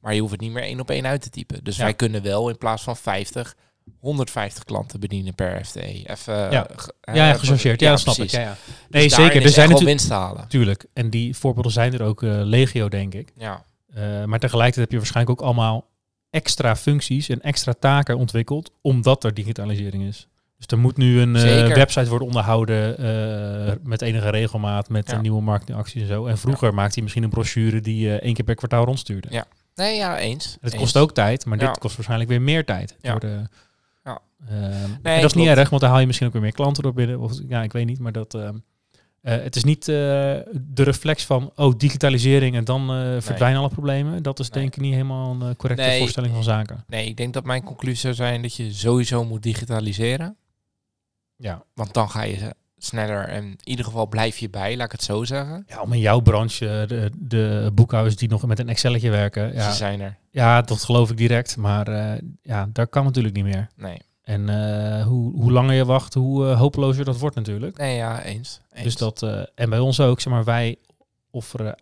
[0.00, 1.64] Maar je hoeft het niet meer één op één uit te typen.
[1.64, 1.82] Dus Ja.
[1.82, 3.56] wij kunnen wel in plaats van 50,
[4.00, 5.80] 150 klanten bedienen per FTE.
[6.06, 6.66] Even, Ja.
[7.12, 7.80] Ja, eh, gechargeerd.
[7.80, 8.20] Ja, dat snap ik.
[8.20, 8.38] precies.
[8.38, 8.56] Ja, ja.
[8.66, 9.42] Dus Nee, zeker.
[9.42, 9.84] Er zijn natuurlijk...
[9.98, 10.48] winst te halen.
[10.48, 10.86] Tuurlijk.
[10.92, 13.32] En die voorbeelden zijn er ook eh, legio, denk ik.
[13.36, 13.64] Ja.
[13.94, 15.88] Eh, maar tegelijkertijd heb je waarschijnlijk ook allemaal
[16.30, 20.28] extra functies en extra taken ontwikkeld, omdat er digitalisering is.
[20.56, 25.14] Dus er moet nu een eh, website worden onderhouden eh, met enige regelmaat, met Ja.
[25.16, 26.26] een nieuwe marketingacties en zo.
[26.26, 29.28] En vroeger maakte hij misschien een brochure die je één keer per kwartaal rondstuurde.
[29.30, 29.44] Ja.
[29.74, 30.56] Nee, ja, eens.
[30.60, 31.66] Het kost ook tijd, maar Ja.
[31.66, 32.96] dit kost waarschijnlijk weer meer tijd.
[33.00, 33.10] Ja.
[33.10, 33.48] Door de, Ja.
[34.48, 35.58] Nee, dat is niet klopt.
[35.58, 37.18] erg, want dan haal je misschien ook weer meer klanten door binnen.
[37.20, 38.34] Of, ja, ik weet niet, maar dat...
[38.34, 38.56] ehm,
[39.20, 43.68] eh, het is niet eh, de reflex van, oh, digitalisering en dan eh, verdwijnen alle
[43.68, 44.22] problemen.
[44.22, 44.60] Dat is Nee.
[44.62, 45.98] denk ik niet helemaal een correcte Nee.
[45.98, 46.84] voorstelling van zaken.
[46.86, 50.36] Nee, ik denk dat mijn conclusie zou zijn dat je sowieso moet digitaliseren.
[51.36, 51.64] Ja.
[51.74, 55.02] Want dan ga je sneller en in ieder geval blijf je bij, laat ik het
[55.02, 55.64] zo zeggen.
[55.68, 59.70] ja, om in jouw branche, de, de boekhouders die nog met een Excelletje werken, ja,
[59.70, 60.16] Ze zijn er.
[60.30, 61.56] ja, dat geloof ik direct.
[61.56, 63.68] Maar ja, daar kan natuurlijk niet meer.
[63.76, 63.98] Nee.
[64.30, 67.76] En eh, hoe, hoe langer je wacht, hoe eh, hopelozer dat wordt natuurlijk.
[67.78, 68.60] Nee, ja, eens.
[68.72, 68.84] eens.
[68.84, 70.76] Dus dat, eh, en bij ons ook, zeg maar, wij
[71.30, 71.74] offeren,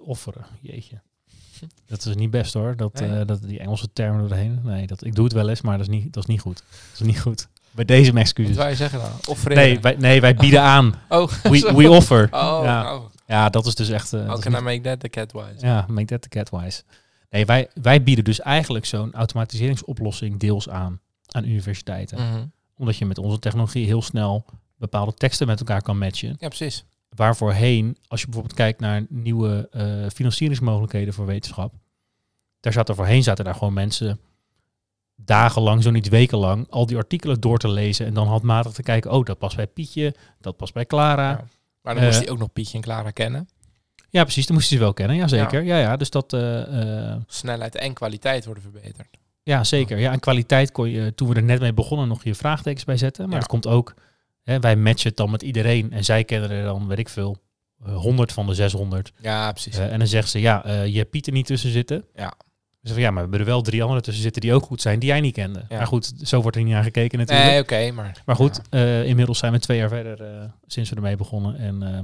[0.00, 1.00] offeren, jeetje.
[1.86, 3.24] Dat is niet best hoor, dat, Nee.
[3.24, 4.60] dat die Engelse termen doorheen.
[4.62, 6.56] Nee, dat, ik doe het wel eens, maar dat is niet, dat is niet goed.
[6.90, 7.48] Dat is niet goed.
[7.70, 8.56] Bij deze mijn Wat excuses.
[8.56, 9.10] wij zeggen dan?
[9.28, 10.94] Of Nee wij, nee, wij bieden aan.
[11.08, 12.24] Oh, We, we offer.
[12.30, 12.94] Oh, ja.
[12.96, 13.04] oh.
[13.26, 14.10] ja, dat is dus echt...
[14.10, 15.66] dat How is can I niet- make that the catwise?
[15.66, 16.82] ja, make that the catwise.
[17.30, 21.00] Nee, wij, wij bieden dus eigenlijk zo'n automatiseringsoplossing deels aan
[21.34, 22.18] aan universiteiten.
[22.18, 22.44] Mhm.
[22.76, 24.44] Omdat je met onze technologie heel snel
[24.76, 26.36] bepaalde teksten met elkaar kan matchen.
[26.38, 26.84] Ja, precies.
[27.08, 31.74] waarvoorheen, als je bijvoorbeeld kijkt naar nieuwe eh, financieringsmogelijkheden voor wetenschap,
[32.60, 34.20] daar zaten voorheen zaten daar gewoon mensen
[35.16, 39.10] dagenlang, zo niet wekenlang, al die artikelen door te lezen en dan handmatig te kijken,
[39.12, 41.22] oh, dat past bij Pietje, dat past bij Clara.
[41.30, 41.30] Ja.
[41.30, 41.44] Ja,
[41.82, 43.48] Maar dan moest Eh, hij ook nog Pietje en Clara kennen.
[44.10, 45.62] precies, dan moest je ze wel kennen, ja zeker.
[45.62, 49.08] Ja, ja, dus dat, eh, Snelheid en kwaliteit worden verbeterd.
[49.44, 49.98] Ja zeker.
[49.98, 52.96] Ja, en kwaliteit kon je, toen we er net mee begonnen, nog je vraagtekens bij
[52.96, 53.24] zetten.
[53.24, 53.38] Maar Ja.
[53.40, 53.94] dat komt ook,
[54.42, 57.36] hè, wij matchen het dan met iedereen en zij kennen er dan, weet ik veel,
[57.84, 59.12] eh, 100 van de 600.
[59.20, 59.76] Ja, precies.
[59.78, 62.04] Eh, en dan zegt ze, ja, eh, je hebt Piet er niet tussen zitten.
[62.14, 62.32] Ja.
[62.80, 64.80] Dus van, ja, maar we hebben er wel drie anderen tussen zitten die ook goed
[64.80, 65.64] zijn, die jij niet kende.
[65.68, 65.76] Ja.
[65.76, 67.48] Maar goed, zo wordt er niet naar gekeken natuurlijk.
[67.48, 68.22] nee, oké, maar...
[68.26, 71.56] maar goed, ja, eh, inmiddels zijn we twee jaar verder eh, sinds we ermee begonnen.
[71.58, 71.98] En eh,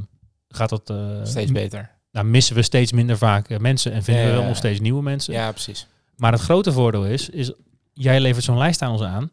[0.48, 0.90] gaat dat...
[0.90, 1.90] eh, steeds beter.
[2.12, 4.80] Nou, missen we steeds minder vaak eh, mensen en vinden Ja, we wel nog steeds
[4.80, 5.32] nieuwe mensen.
[5.34, 5.86] Ja, precies.
[6.20, 7.52] Maar het grote voordeel is, is
[7.92, 9.30] jij levert zo'n lijst aan ons aan.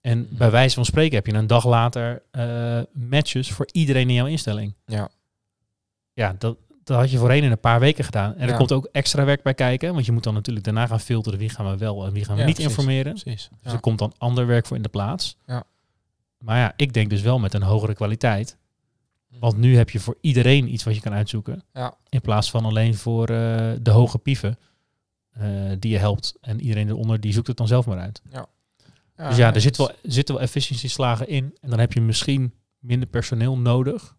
[0.00, 4.14] En bij wijze van spreken heb je een dag later eh, matches voor iedereen in
[4.14, 4.74] jouw instelling.
[4.84, 5.08] Ja.
[6.12, 8.34] Ja, dat, dat had je voorheen in een paar weken gedaan.
[8.36, 9.92] En er komt ook extra werk bij kijken.
[9.92, 12.34] Want je moet dan natuurlijk daarna gaan filteren wie gaan we wel en wie gaan
[12.34, 12.76] we Ja, niet precies.
[12.76, 13.12] informeren.
[13.12, 13.48] Precies.
[13.62, 15.36] Dus er komt dan ander werk voor in de plaats.
[15.46, 15.64] Ja.
[16.38, 18.56] Maar ja, ik denk dus wel met een hogere kwaliteit.
[19.38, 21.62] Want nu heb je voor iedereen iets wat je kan uitzoeken.
[21.72, 21.94] Ja.
[22.08, 24.58] In plaats van alleen voor eh, de hoge pieven
[25.38, 26.34] eh, die je helpt.
[26.40, 28.22] En iedereen eronder die zoekt het dan zelf maar uit.
[29.16, 31.56] dus ja, er zit wel, zitten wel efficiëntieslagen in.
[31.60, 34.14] En dan heb je misschien minder personeel nodig.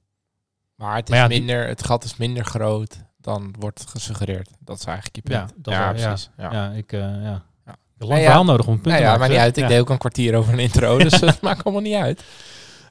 [0.76, 4.50] Maar het, is Maar ja, die- minder, het gat is minder groot dan wordt gesuggereerd.
[4.60, 5.54] Dat is eigenlijk je Ja, punt.
[5.64, 5.94] dat is wel- ja.
[5.94, 6.30] precies.
[6.38, 6.52] Ja.
[6.52, 6.92] Ja, ik...
[6.94, 7.44] eh ja.
[7.66, 7.76] Ja.
[7.98, 8.26] Een lang ja.
[8.26, 9.58] verhaal nodig om een punt ja, maar niet uit.
[9.58, 9.70] Ik Ja.
[9.70, 12.24] deed ook een kwartier over een intro, dus het maakt allemaal niet uit.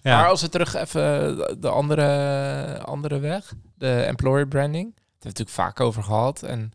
[0.03, 0.17] Ja.
[0.17, 4.85] Maar als we terug even de andere, andere weg, de employer branding.
[4.95, 6.43] Daar hebben we het natuurlijk vaak over gehad.
[6.43, 6.73] En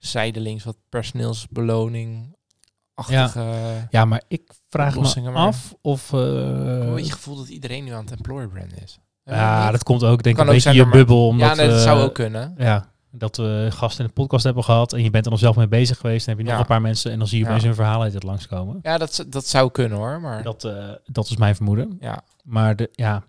[0.00, 3.44] zijdelings wat personeelsbeloning-achtige...
[3.90, 6.12] Ja, maar ik vraag me af of...
[6.12, 8.98] Ik heb een beetje gevoel dat iedereen nu aan het employer brand is.
[9.24, 11.26] ja, dat komt ook denk ik een beetje zijn je maar- bubbel.
[11.26, 12.54] Omdat, ja, nee, dat zou ook kunnen.
[12.58, 15.56] Ja, dat we gasten in de podcast hebben gehad en je bent er nog zelf
[15.56, 16.26] mee bezig geweest.
[16.26, 16.66] Dan heb je nog Ja.
[16.66, 17.50] een paar mensen en dan zie je Ja.
[17.50, 18.78] opeens hun verhaal uit het langskomen.
[18.82, 20.20] Ja, dat, dat zou kunnen hoor.
[20.20, 21.96] Maar Dat, eh, dat is mijn vermoeden.
[22.00, 23.22] ja, Maar de, ja,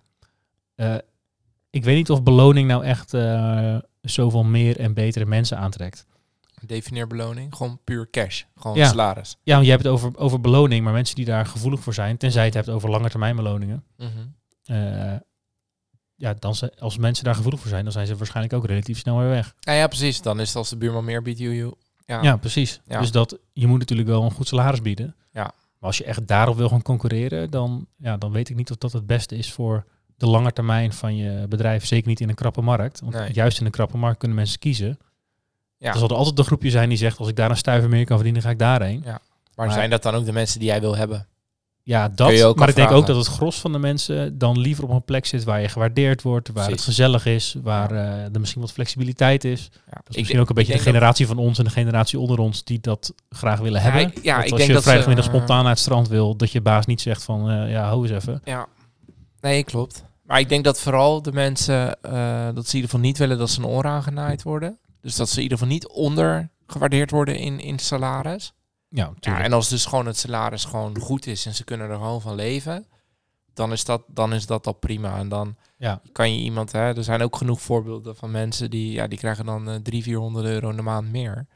[0.76, 0.96] eh,
[1.70, 6.06] ik weet niet of beloning nou echt eh, zoveel meer en betere mensen aantrekt.
[6.68, 7.56] Defineer beloning.
[7.56, 8.44] Gewoon puur cash.
[8.56, 8.88] Gewoon Ja.
[8.88, 9.38] salaris.
[9.44, 12.18] Ja, want je hebt het over, over beloning, maar mensen die daar gevoelig voor zijn,
[12.18, 13.84] tenzij je het hebt over langetermijn beloningen.
[13.98, 14.10] Mhm.
[14.64, 15.16] eh,
[16.16, 19.00] ja, dan ze, als mensen daar gevoelig voor zijn, dan zijn ze waarschijnlijk ook relatief
[19.00, 19.56] snel weer weg.
[19.60, 20.22] Ja, ja, precies.
[20.22, 21.74] Dan is het als de buurman meer biedt, you.
[22.06, 22.22] Ja.
[22.22, 22.82] Ja, precies.
[22.86, 23.00] Ja.
[23.00, 25.16] Dus dat, je moet natuurlijk wel een goed salaris bieden.
[25.32, 25.42] Ja.
[25.80, 28.78] Maar als je echt daarop wil gaan concurreren, dan, ja, dan weet ik niet of
[28.78, 29.86] dat het beste is voor
[30.18, 31.86] de lange termijn van je bedrijf.
[31.86, 33.00] Zeker niet in een krappe markt.
[33.00, 33.34] Want Nee.
[33.34, 34.98] juist in een krappe markt kunnen mensen kiezen.
[35.82, 35.92] Ja.
[35.94, 38.06] Er zal er altijd een groepje zijn die zegt, als ik daar een stuiver meer
[38.06, 39.02] kan verdienen, ga ik daarheen.
[39.06, 39.20] maar,
[39.56, 41.26] maar- zijn dat dan ook de mensen die jij wil hebben?
[41.84, 42.56] Ja, dat.
[42.56, 45.26] maar ik denk ook dat het gros van de mensen dan liever op een plek
[45.26, 46.74] zit waar je gewaardeerd wordt, waar Precies.
[46.74, 49.70] het gezellig is, waar eh, er misschien wat flexibiliteit is.
[49.74, 49.92] Ja.
[49.92, 52.64] Dat is misschien ook een beetje de generatie van ons en de generatie onder ons
[52.64, 54.02] die dat graag willen Ja, hebben.
[54.18, 56.52] ik- ja, dat ik als denk je dat vrijdagmiddag spontaan naar het strand wil, dat
[56.52, 58.42] je baas niet zegt van eh, ja, hou eens even.
[58.44, 58.68] Ja.
[59.42, 60.04] Nee, klopt.
[60.26, 63.38] Maar ik denk dat vooral de mensen, eh, dat ze in ieder geval niet willen
[63.38, 64.78] dat ze een oor aangenaaid worden.
[65.02, 68.54] Dus dat ze in ieder geval niet ondergewaardeerd worden in, in salaris.
[68.90, 72.22] Ja, en als dus gewoon het salaris gewoon goed is en ze kunnen er gewoon
[72.22, 72.86] van leven,
[73.54, 75.18] dan is dat, dan is dat al prima.
[75.18, 76.02] En dan Ja.
[76.12, 79.46] kan je iemand, hè, er zijn ook genoeg voorbeelden van mensen die, ja, die krijgen
[79.46, 81.48] dan eh 300, 400 euro in de maand meer.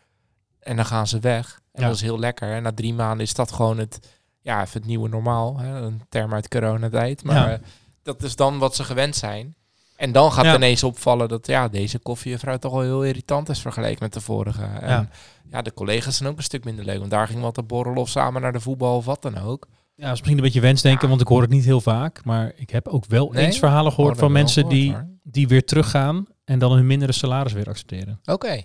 [0.60, 1.62] En dan gaan ze weg.
[1.72, 1.88] En Ja.
[1.88, 2.52] dat is heel lekker.
[2.54, 5.58] En na drie maanden is dat gewoon het, ja, even het nieuwe normaal.
[5.60, 5.82] Hè?
[5.82, 7.24] Een term uit coronatijd.
[7.24, 7.54] Maar Ja.
[7.54, 7.60] eh,
[8.04, 9.56] dat is dan wat ze gewend zijn.
[9.96, 10.50] En dan gaat Ja.
[10.52, 14.22] het ineens opvallen dat ja, deze koffiejuffrouw toch wel heel irritant is vergeleken met de
[14.22, 14.64] vorige.
[14.64, 15.10] En Ja.
[15.52, 15.62] ja.
[15.62, 17.00] de collega's zijn ook een stuk minder leuk.
[17.00, 19.68] Want daar ging wat te borrelen of samen naar de voetbal of wat dan ook.
[19.70, 21.08] ja, dat is misschien een beetje wensdenken, Ja.
[21.10, 22.26] want ik hoor het niet heel vaak.
[22.26, 23.46] Maar ik heb ook wel Nee?
[23.46, 25.08] eens verhalen gehoord Oh, van dat mensen gehoord, die, hoor.
[25.24, 28.20] die weer teruggaan en dan hun mindere salaris weer accepteren.
[28.26, 28.62] Oké.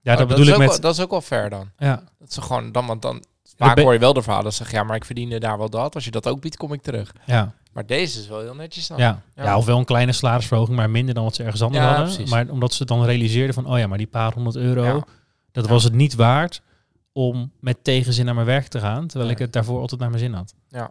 [0.00, 0.70] Ja, Oh, dat bedoel is ik ook met...
[0.70, 1.70] wel, dat is ook wel fair dan.
[1.76, 4.54] ja, Dat ze gewoon dan, want dan dat vaak hoor je wel de verhalen dat
[4.54, 5.94] ze zeggen, ja, maar ik verdiende daar wel dat.
[5.94, 7.12] Als je dat ook biedt, kom ik terug.
[7.26, 8.98] ja, Maar deze is wel heel netjes dan.
[8.98, 9.22] ja.
[9.34, 9.44] Ja.
[9.44, 12.14] ja, of wel een kleine salarisverhoging, maar minder dan wat ze ergens anders Ja, hadden.
[12.14, 12.30] precies.
[12.30, 15.04] Maar omdat ze dan realiseerden van, oh ja, maar die paar honderd euro, Ja.
[15.52, 15.70] dat Ja.
[15.70, 16.62] was het niet waard
[17.12, 20.22] om met tegenzin naar mijn werk te gaan, terwijl ik het daarvoor altijd naar mijn
[20.22, 20.54] zin had.
[20.68, 20.90] Ja,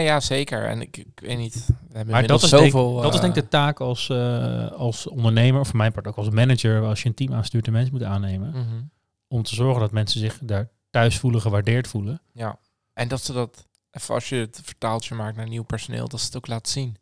[0.00, 0.64] ja, zeker.
[0.64, 3.00] En ik, ik weet niet, we hebben Maar dat is, denk, zoveel...
[3.00, 6.06] dat is denk ik eh, de taak als, eh, als ondernemer, of voor mijn part
[6.06, 8.82] ook als manager, als je een team aanstuurt en mensen moet aannemen, mhm.
[9.28, 12.20] om te zorgen dat mensen zich daar thuis voelen, gewaardeerd voelen.
[12.32, 12.58] Ja.
[12.92, 16.26] En dat ze dat, even als je het vertaaltje maakt naar nieuw personeel, dat ze
[16.26, 16.96] het ook laten zien.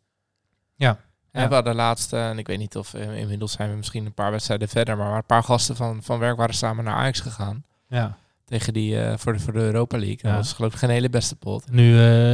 [0.75, 0.99] Ja.
[1.31, 4.05] En we hadden laatst, eh, en ik weet niet of eh, inmiddels zijn we misschien
[4.05, 7.19] een paar wedstrijden verder, maar een paar gasten van, van werk waren samen naar Ajax
[7.19, 7.63] gegaan.
[7.87, 8.17] Ja.
[8.45, 10.19] Tegen die, eh, voor, de, voor de Europa League.
[10.21, 10.29] Ja.
[10.29, 11.71] Dat was geloof ik geen hele beste pot.
[11.71, 11.91] Nu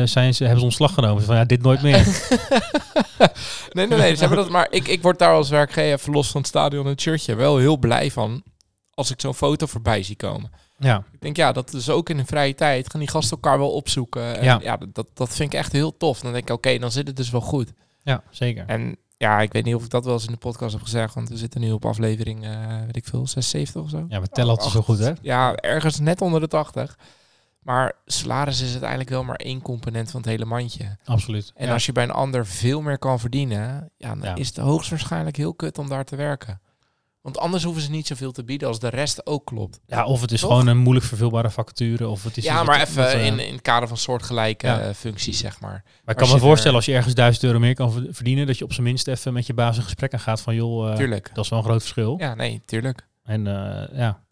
[0.07, 2.05] zijn ze, hebben ze ontslag genomen van ja, dit nooit meer.
[3.75, 4.13] nee, nee, nee.
[4.13, 6.91] Ze hebben dat, maar ik, ik word daar als werkgever los van het stadion en
[6.91, 8.43] het shirtje wel heel blij van
[8.93, 10.51] als ik zo'n foto voorbij zie komen.
[10.79, 12.89] Ja, Ik denk, ja, dat is ook in een vrije tijd.
[12.91, 14.37] Gaan die gasten elkaar wel opzoeken.
[14.37, 14.59] En Ja.
[14.61, 16.19] ja, dat- dat, vind ik echt heel tof.
[16.19, 17.73] Dan denk ik, oké, dan zit het dus wel goed.
[18.03, 18.63] ja, zeker.
[18.67, 21.13] En ja, ik weet niet of ik dat wel eens in de podcast heb gezegd.
[21.13, 24.05] Want we zitten nu op aflevering, eh weet ik veel, 76 of zo.
[24.09, 25.11] Ja, we tellen altijd zo goed, hè?
[25.21, 26.97] Ja, ergens net onder de 80.
[27.59, 30.97] Maar salaris is uiteindelijk wel maar één component van het hele mandje.
[31.05, 31.51] Absoluut.
[31.55, 31.73] En ja.
[31.73, 34.35] als je bij een ander veel meer kan verdienen, ja, dan Ja.
[34.35, 36.61] is het hoogstwaarschijnlijk heel kut om daar te werken.
[37.21, 39.79] Want anders hoeven ze niet zoveel te bieden als de rest ook klopt.
[39.85, 40.49] ja, of het is Toch?
[40.49, 43.61] gewoon een moeilijk vervulbare vacature, of het is ja, maar even eh, in, in het
[43.61, 44.79] kader van soortgelijke Ja.
[44.79, 45.83] eh, functies, zeg maar.
[46.03, 48.47] Maar ik kan me voorstellen, er- als je ergens 1000 euro meer kan ver- verdienen,
[48.47, 50.89] dat je op zijn minst even met je baas in gesprek aan gaat van, joh,
[50.89, 51.29] eh, Tuurlijk.
[51.33, 52.15] dat is wel een groot verschil.
[52.17, 53.07] Ja, nee, tuurlijk.
[53.23, 53.43] En
[53.93, 54.23] ja,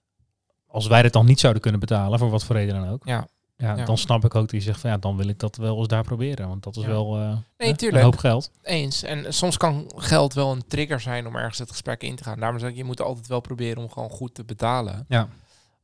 [0.68, 3.28] als wij dit dan niet zouden kunnen betalen, voor wat voor reden dan ook, Ja.
[3.58, 3.86] Ja, Ja.
[3.86, 5.88] dan snap ik ook dat je zegt van, ja, dan wil ik dat wel eens
[5.88, 6.88] daar proberen, want dat is Ja.
[6.88, 7.98] wel eh, Nee, hè, tuurlijk.
[8.04, 8.52] een hoop geld.
[8.64, 9.04] Eens.
[9.04, 12.40] En soms kan geld wel een trigger zijn om ergens het gesprek in te gaan.
[12.40, 15.06] Daarom zeg ik, je moet altijd wel proberen om gewoon goed te betalen.
[15.08, 15.28] Ja.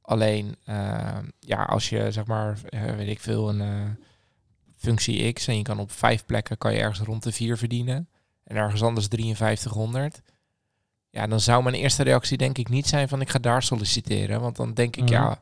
[0.02, 3.98] Alleen, eh, ja, als je zeg maar, eh, weet ik veel, een
[4.78, 8.08] functie X en je kan op vijf plekken kan je ergens rond de vier verdienen
[8.44, 10.22] en ergens anders 5300.
[11.10, 14.42] Ja, dan zou mijn eerste reactie denk ik niet zijn van ik ga daar solliciteren.
[14.42, 15.12] Want dan denk ik, Mhm.
[15.12, 15.40] ja,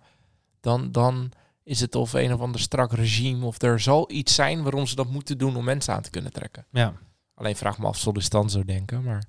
[0.60, 1.32] dan, dan
[1.64, 4.96] is het of een of ander strak regime of er zal iets zijn waarom ze
[4.96, 6.66] dat moeten doen om mensen aan te kunnen trekken.
[6.72, 6.94] Ja,
[7.34, 9.04] Alleen vraag me af of sollicitant zo denken.
[9.04, 9.26] Maar als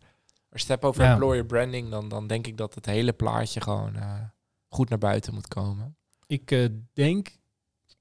[0.49, 1.11] je het hebt over Ja.
[1.13, 4.21] employer branding, dan, dan denk ik dat het hele plaatje gewoon eh,
[4.69, 5.97] goed naar buiten moet komen.
[6.27, 7.39] ik eh, denk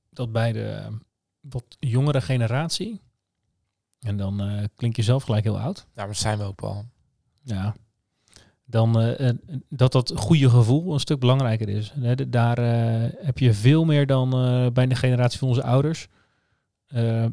[0.10, 0.98] dat bij de
[1.40, 3.02] wat jongere generatie,
[4.00, 6.86] en dan eh, klink je zelf gelijk heel oud, Nou, maar zijn we ook wel.
[7.44, 7.76] Ja.
[8.72, 9.36] Dan eh, eh,
[9.70, 11.94] dat dat goede gevoel een stuk belangrijker is.
[12.28, 14.30] Daar eh, heb je veel meer dan
[14.74, 16.08] bij de generatie van onze ouders.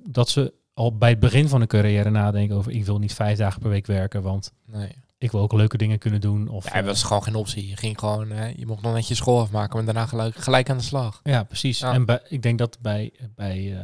[0.02, 3.38] dat ze al bij het begin van hun carrière nadenken over ik wil niet vijf
[3.38, 4.92] dagen per week werken, want Nee.
[5.18, 6.48] ik wil ook leuke dingen kunnen doen.
[6.48, 7.68] Of, Ja, dat was gewoon geen optie.
[7.68, 10.76] Je ging gewoon, je mocht nog net je school afmaken, maar daarna gelijk, gelijk aan
[10.76, 11.20] de slag.
[11.22, 11.78] ja, precies.
[11.78, 11.92] Ja.
[11.92, 13.78] En bij, ik denk dat bij, bij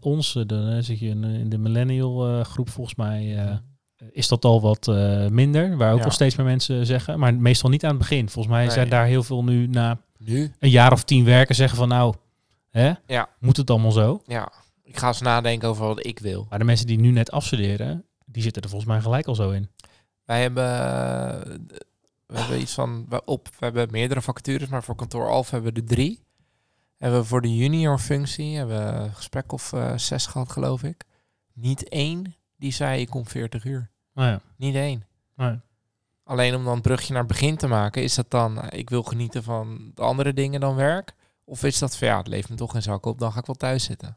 [0.00, 3.36] ons, dan zit je in, in de millennial groep volgens mij,
[4.12, 5.76] is dat al wat eh, minder.
[5.76, 6.04] Waar ook Ja.
[6.04, 8.28] al steeds meer mensen zeggen, maar meestal niet aan het begin.
[8.28, 8.72] Volgens mij Nee.
[8.74, 10.52] zijn daar heel veel nu na Nu?
[10.58, 12.14] een jaar of tien werken zeggen van nou,
[12.70, 13.28] hè, Ja.
[13.40, 14.22] moet het allemaal zo?
[14.26, 14.52] Ja.
[14.82, 16.46] Ik ga eens nadenken over wat ik wil.
[16.50, 19.50] Maar de mensen die nu net afstuderen, die zitten er volgens mij gelijk al zo
[19.50, 19.68] in.
[20.24, 21.56] Wij hebben, eh,
[22.26, 25.74] we hebben iets van, we, op, we hebben meerdere vacatures, maar voor kantoor Alf hebben
[25.74, 26.24] we er drie.
[26.96, 30.82] Hebben we voor de junior functie, hebben we een gesprek of eh, zes gehad geloof
[30.82, 31.04] ik.
[31.52, 33.90] Niet één die zei ik kom 40 uur.
[34.16, 35.04] Nou ja, Niet één.
[35.36, 35.60] nee.
[36.24, 38.90] Alleen om dan het brugje naar het begin te maken, is dat dan, eh, ik
[38.90, 41.14] wil genieten van de andere dingen dan werk?
[41.44, 43.46] Of is dat van, ja, het leeft me toch geen zak op, dan ga ik
[43.46, 44.16] wel thuis zitten.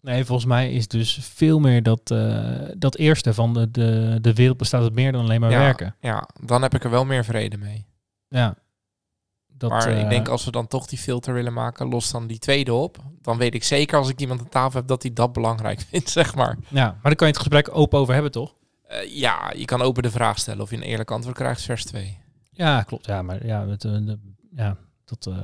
[0.00, 4.34] nee, volgens mij is dus veel meer dat, eh, dat eerste van de, de, de
[4.34, 5.94] wereld bestaat uit meer dan alleen maar ja, werken.
[6.00, 7.86] Ja, dan heb ik er wel meer vrede mee.
[8.28, 8.54] Ja.
[9.46, 12.26] Dat, maar eh, ik denk als we dan toch die filter willen maken, los dan
[12.26, 15.12] die tweede op, dan weet ik zeker als ik iemand aan tafel heb dat hij
[15.12, 16.58] dat belangrijk vindt, zeg maar.
[16.68, 18.54] Ja, maar daar kan je het gesprek open over hebben, toch?
[18.88, 21.84] Eh, ja, je kan open de vraag stellen of je een eerlijk antwoord krijgt, vers
[21.84, 22.18] 2.
[22.52, 23.06] Ja, klopt.
[23.06, 24.18] Ja, maar ja, het, eh, de-
[24.56, 25.34] ja dat, eh,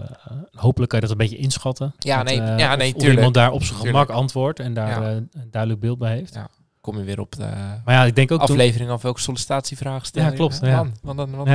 [0.51, 1.95] hopelijk kan je dat een beetje inschatten.
[1.99, 3.15] Ja, Dat, nee, ja, nee, of tuurlijk.
[3.17, 4.11] iemand daar op zijn gemak Tuurlijk.
[4.11, 5.11] antwoordt en daar Ja.
[5.11, 6.35] een duidelijk beeld bij heeft.
[6.35, 6.49] Ja.
[6.81, 7.39] Kom je weer op de
[7.85, 10.31] Maar ja, ik denk ook toen- aflevering of welke sollicitatievraag stellen.
[10.31, 10.83] Ja, klopt, ja.
[10.83, 11.47] Man, wat een, wat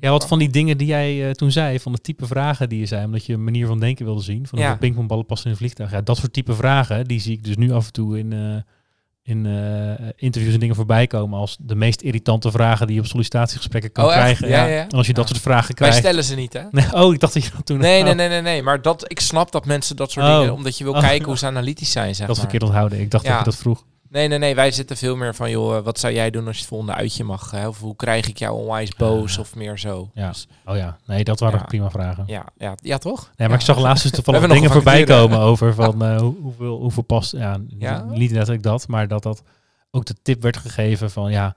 [0.00, 0.10] Ja.
[0.10, 3.04] wat van die dingen die jij toen zei, van de type vragen die je zei,
[3.04, 4.76] omdat je een manier van denken wilde zien, van Ja.
[4.76, 5.90] pingpongballen passen in een vliegtuig.
[5.90, 8.32] Ja, dat soort type vragen, die zie ik dus nu af en toe in,
[9.26, 13.06] in eh, interviews en dingen voorbij komen als de meest irritante vragen die je op
[13.06, 14.48] sollicitatiegesprekken kan Oh, krijgen.
[14.48, 14.82] Ja, ja, ja.
[14.82, 15.96] En als je dat soort vragen Wij krijgt.
[15.96, 16.60] stellen ze niet, hè?
[16.70, 17.78] Nee, oh, ik dacht dat je dat toen...
[17.78, 18.62] Nee, oh, nee, nee, nee, nee.
[18.62, 20.38] Maar dat, ik snap dat mensen dat soort Oh.
[20.38, 21.00] dingen, omdat je wil Oh.
[21.00, 22.44] kijken hoe ze analytisch zijn, zeg Dat maar.
[22.44, 23.00] verkeerd onthouden.
[23.00, 23.84] Ik dacht dat je dat vroeg.
[24.14, 24.54] Nee, nee, nee.
[24.54, 26.94] Wij zitten veel meer van, joh, eh, wat zou jij doen als je het volgende
[26.94, 27.50] uitje mag?
[27.50, 27.68] Hè?
[27.68, 29.38] Of hoe krijg ik jou onwijs boos?
[29.38, 30.10] Of meer zo.
[30.14, 30.28] Ja.
[30.28, 31.64] Dus, Oh ja, nee, dat waren Ja.
[31.64, 32.24] prima vragen.
[32.26, 33.30] ja, ja, ja, toch?
[33.36, 36.34] Nee, maar ik zag laatst dus toevallig dingen nog voorbij komen over van eh, hoe-
[36.42, 37.32] hoeveel, hoeveel past.
[37.32, 38.02] Ja, Ja?
[38.04, 39.42] niet- letterlijk dat, maar dat dat
[39.90, 41.54] ook de tip werd gegeven van ja,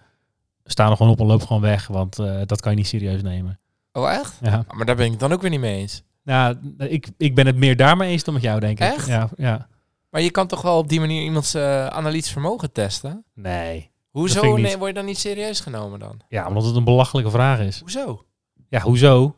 [0.64, 3.22] sta er gewoon op en loop gewoon weg, want eh, dat kan je niet serieus
[3.22, 3.60] nemen.
[3.94, 4.38] Oh, echt?
[4.42, 6.04] Ja, Maar daar ben ik dan ook weer niet mee eens.
[6.24, 8.86] Nou, ik, ik ben het meer daarmee eens dan met jou, denk ik.
[8.94, 9.08] Echt?
[9.08, 9.68] Ja, ja.
[10.10, 13.26] Maar je kan toch wel op die manier iemands eh, analytisch vermogen testen?
[13.34, 13.92] Nee.
[14.10, 16.22] Hoezo nee, word je dan niet serieus genomen dan?
[16.28, 17.80] Ja, omdat het een belachelijke vraag is.
[17.80, 18.26] Hoezo?
[18.70, 19.36] Ja, hoezo?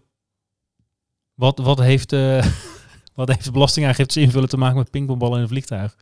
[1.34, 2.46] Wat, wat, heeft, eh
[3.16, 5.96] wat heeft belastingaangifte invullen te maken met pingpongballen in een vliegtuig?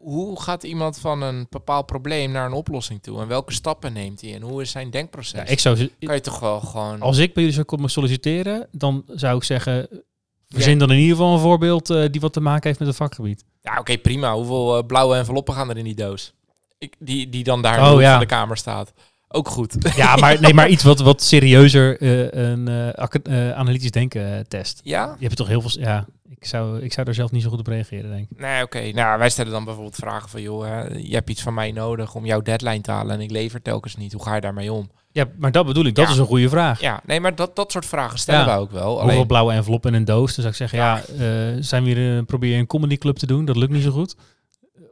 [0.00, 3.20] Hoe, gaat iemand van een bepaald probleem naar een oplossing toe?
[3.20, 4.34] En welke stappen neemt hij?
[4.34, 5.40] En hoe is zijn denkproces?
[5.40, 7.00] Ja, ik zou, Kan je toch wel gewoon...
[7.00, 10.04] als ik bij jullie zou komen solliciteren, dan zou ik zeggen...
[10.52, 12.96] Verzin dan in ieder geval een voorbeeld eh, die wat te maken heeft met het
[12.96, 13.44] vakgebied.
[13.60, 14.34] Ja, oké, prima.
[14.34, 16.32] Hoeveel eh, blauwe enveloppen gaan er in die doos?
[16.78, 18.10] Ik, die, die dan daar in Oh, ja.
[18.10, 18.92] van de kamer staat.
[19.28, 19.76] Ook goed.
[19.96, 24.80] Ja, maar, nee, maar iets wat, wat serieuzer eh, een analytisch denken test.
[24.84, 25.16] ja?
[25.18, 25.80] Je hebt toch heel veel...
[25.80, 26.06] Ja,
[26.38, 28.40] ik zou, ik zou er zelf niet zo goed op reageren, denk ik.
[28.40, 28.90] Nee, oké.
[28.92, 30.42] Nou, wij stellen dan bijvoorbeeld vragen van...
[30.42, 33.14] joh, hè, je hebt iets van mij nodig om jouw deadline te halen...
[33.14, 34.12] en ik lever telkens niet.
[34.12, 34.90] Hoe ga je daarmee om?
[35.12, 35.94] Ja, maar dat bedoel ik.
[35.94, 36.12] Dat Ja.
[36.12, 36.80] is een goede vraag.
[36.80, 38.90] Ja, nee, maar dat, dat soort vragen stellen wij ook wel.
[38.90, 40.34] Hoeveel Alleen, blauwe enveloppen in een doos?
[40.34, 43.44] Dan zou ik zeggen, ja, eh, zijn we hier, eh, probeer een comedyclub te doen?
[43.44, 44.16] Dat lukt niet zo goed.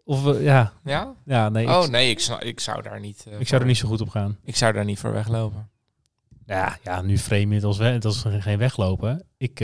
[0.04, 1.14] Of, eh, ja, ja?
[1.24, 3.24] ja, nee, Oh, ik, nee, ik, zou- ik zou daar niet...
[3.26, 4.38] ik voor- zou er niet zo goed op gaan.
[4.44, 5.68] Ik zou daar niet voor weglopen.
[6.46, 9.24] Ja, ja nu frame je het als, we, als geen weglopen.
[9.38, 9.60] Ik,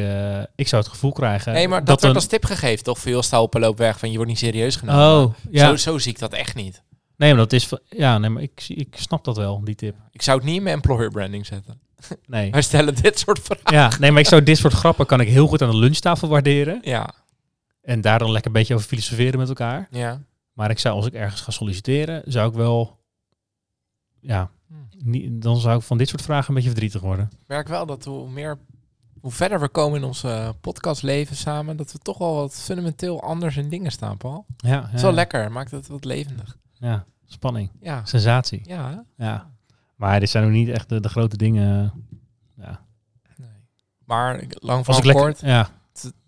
[0.55, 2.21] ik zou het gevoel krijgen Nee, maar dat, dat werd een...
[2.21, 2.99] als tip gegeven, toch?
[2.99, 3.99] Veel sta op en loop weg.
[3.99, 5.25] Van je wordt niet serieus genomen.
[5.27, 5.69] Oh, ja.
[5.69, 6.83] Zo, zo zie ik dat echt niet.
[7.16, 7.66] Nee, maar dat is...
[7.66, 9.96] van- Ja, nee, maar ik, zie- ik snap dat wel, die tip.
[10.11, 11.81] Ik zou het niet in mijn employer branding zetten.
[12.26, 12.50] Nee.
[12.50, 13.72] Wij stellen dit soort vragen.
[13.72, 16.29] Ja, nee, maar ik zou dit soort grappen kan ik heel goed aan de lunchtafel
[16.29, 16.79] waarderen.
[16.83, 17.11] Ja,
[17.83, 19.87] En daar dan lekker een beetje over filosoferen met elkaar.
[19.90, 20.20] ja.
[20.52, 22.98] Maar ik zou, als ik ergens ga solliciteren, zou ik wel...
[24.20, 24.74] Ja, Hm.
[25.11, 27.29] niet, dan zou ik van dit soort vragen een beetje verdrietig worden.
[27.33, 28.59] Ik merk wel dat hoe meer,
[29.20, 33.22] hoe verder we komen in ons eh, podcastleven samen, dat we toch wel wat fundamenteel
[33.22, 34.46] anders in dingen staan, Paul.
[34.57, 36.57] Ja, Dat is ja, wel lekker, maakt het wat levendig.
[36.79, 37.71] Ja, spanning.
[37.81, 38.61] Ja, Sensatie.
[38.65, 39.05] ja.
[39.17, 39.25] hè?
[39.27, 39.51] Ja.
[39.97, 41.93] Maar dit zijn nog niet echt de, de grote dingen.
[42.57, 42.81] Ja.
[43.37, 43.49] Nee.
[44.05, 45.15] Maar lang van lekker...
[45.15, 45.41] kort.
[45.41, 45.69] Ja,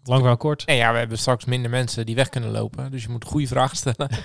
[0.04, 0.64] lang wel kort.
[0.64, 3.46] En ja, we hebben straks minder mensen die weg kunnen lopen, dus je moet goede
[3.46, 4.10] vragen stellen.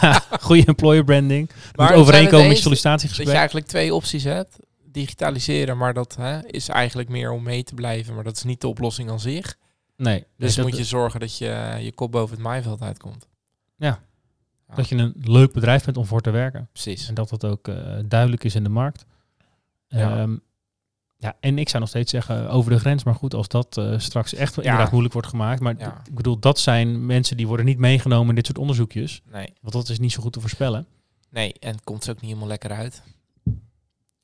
[0.00, 1.50] Ja, goede employer branding.
[1.74, 3.28] Maar Moet overeenkomen met je Dat sollicitatiegesprek.
[3.28, 4.58] je eigenlijk twee opties hebt.
[4.84, 8.60] Digitaliseren, maar dat hè, is eigenlijk meer om mee te blijven, maar dat is niet
[8.60, 9.56] de oplossing aan zich.
[9.96, 13.28] Nee, Dus nee, moet je zorgen dat je je kop boven het maaiveld uitkomt.
[14.74, 16.68] Dat je een leuk bedrijf bent om voor te werken.
[16.72, 17.08] Precies.
[17.08, 19.06] En dat dat ook eh, duidelijk is in de markt.
[19.88, 20.16] Ja.
[20.16, 20.26] Ja.
[21.16, 23.04] ja, en ik zou nog steeds zeggen over de grens.
[23.04, 25.60] Maar goed, als dat eh, straks echt inderdaad moeilijk wordt gemaakt.
[25.60, 26.02] Maar Ja.
[26.06, 29.22] ik bedoel, dat zijn mensen die worden niet meegenomen in dit soort onderzoekjes.
[29.32, 29.52] Nee.
[29.60, 30.86] Want dat is niet zo goed te voorspellen.
[31.30, 33.02] Nee, en het komt ze ook niet helemaal lekker uit.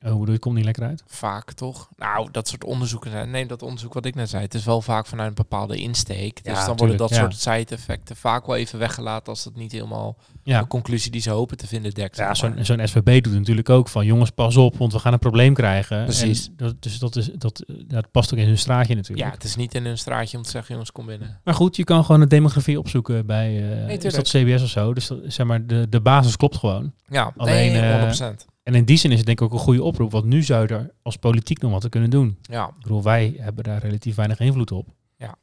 [0.04, 1.02] Oh, hoe bedoel je, het komt niet lekker uit?
[1.06, 1.88] Vaak toch?
[1.96, 3.30] Nou, dat soort onderzoeken.
[3.30, 4.42] Neem dat onderzoek wat ik net zei.
[4.42, 6.44] Het is wel vaak vanuit een bepaalde insteek.
[6.44, 7.16] Dus Ja, dan worden dat ja.
[7.16, 11.30] soort side-effecten vaak wel even weggelaten als dat niet helemaal Ja, de conclusie die ze
[11.30, 12.16] hopen te vinden dekt.
[12.16, 15.18] Ja, zo'n zo'n SVB doet natuurlijk ook van jongens, pas op, want we gaan een
[15.18, 16.04] probleem krijgen.
[16.04, 16.46] Precies.
[16.46, 19.28] En dat, dus dat, is, dat, dat past ook in hun straatje natuurlijk.
[19.28, 21.40] ja, het is niet in een straatje om te zeggen, jongens, kom binnen.
[21.44, 24.14] Maar goed, je kan gewoon een demografie opzoeken bij eh is tuurlijk.
[24.14, 24.94] dat CBS of zo.
[24.94, 26.92] Dus dat, zeg maar, de, de basis klopt gewoon.
[27.09, 28.44] Ja, Alleen, nee, eh, 100%.
[28.62, 30.62] En in die zin is het denk ik ook een goede oproep, want nu zou
[30.62, 32.38] je er als politiek nog wat te kunnen doen.
[32.42, 34.88] Ja, Ik bedoel, wij hebben daar relatief weinig invloed op.
[35.16, 35.35] Ja.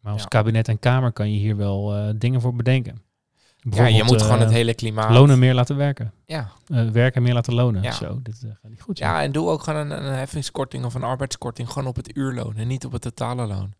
[0.00, 0.28] Maar als Ja.
[0.28, 3.04] kabinet en Kamer kan je hier wel eh, dingen voor bedenken.
[3.70, 5.10] Ja je moet gewoon eh, het hele klimaat...
[5.10, 6.12] Lonen meer laten werken.
[6.26, 6.50] Ja.
[6.68, 7.82] Eh, werken meer laten lonen.
[7.82, 7.92] Ja.
[7.92, 8.98] Zo, dit eh, gaat niet goed.
[8.98, 12.56] ja, en doe ook gewoon een, een heffingskorting of een arbeidskorting gewoon op het uurloon
[12.56, 13.74] en niet op het totale loon.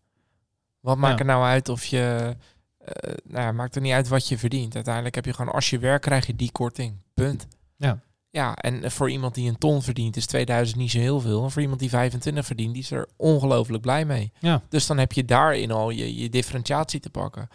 [0.79, 1.19] Wat maakt Ja.
[1.19, 2.35] er nou uit of je...
[2.77, 4.75] eh, nou ja, maakt er niet uit wat je verdient.
[4.75, 6.93] Uiteindelijk heb je gewoon, als je werkt, krijg je die korting.
[7.13, 7.47] Punt.
[7.77, 7.99] Ja.
[8.29, 11.43] Ja, en voor iemand die een ton verdient, is 2000 niet zo heel veel.
[11.43, 14.31] En voor iemand die 25 verdient, die is er ongelooflijk blij mee.
[14.39, 14.61] Ja.
[14.69, 17.49] Dus dan heb je daarin al je, je differentiatie te pakken.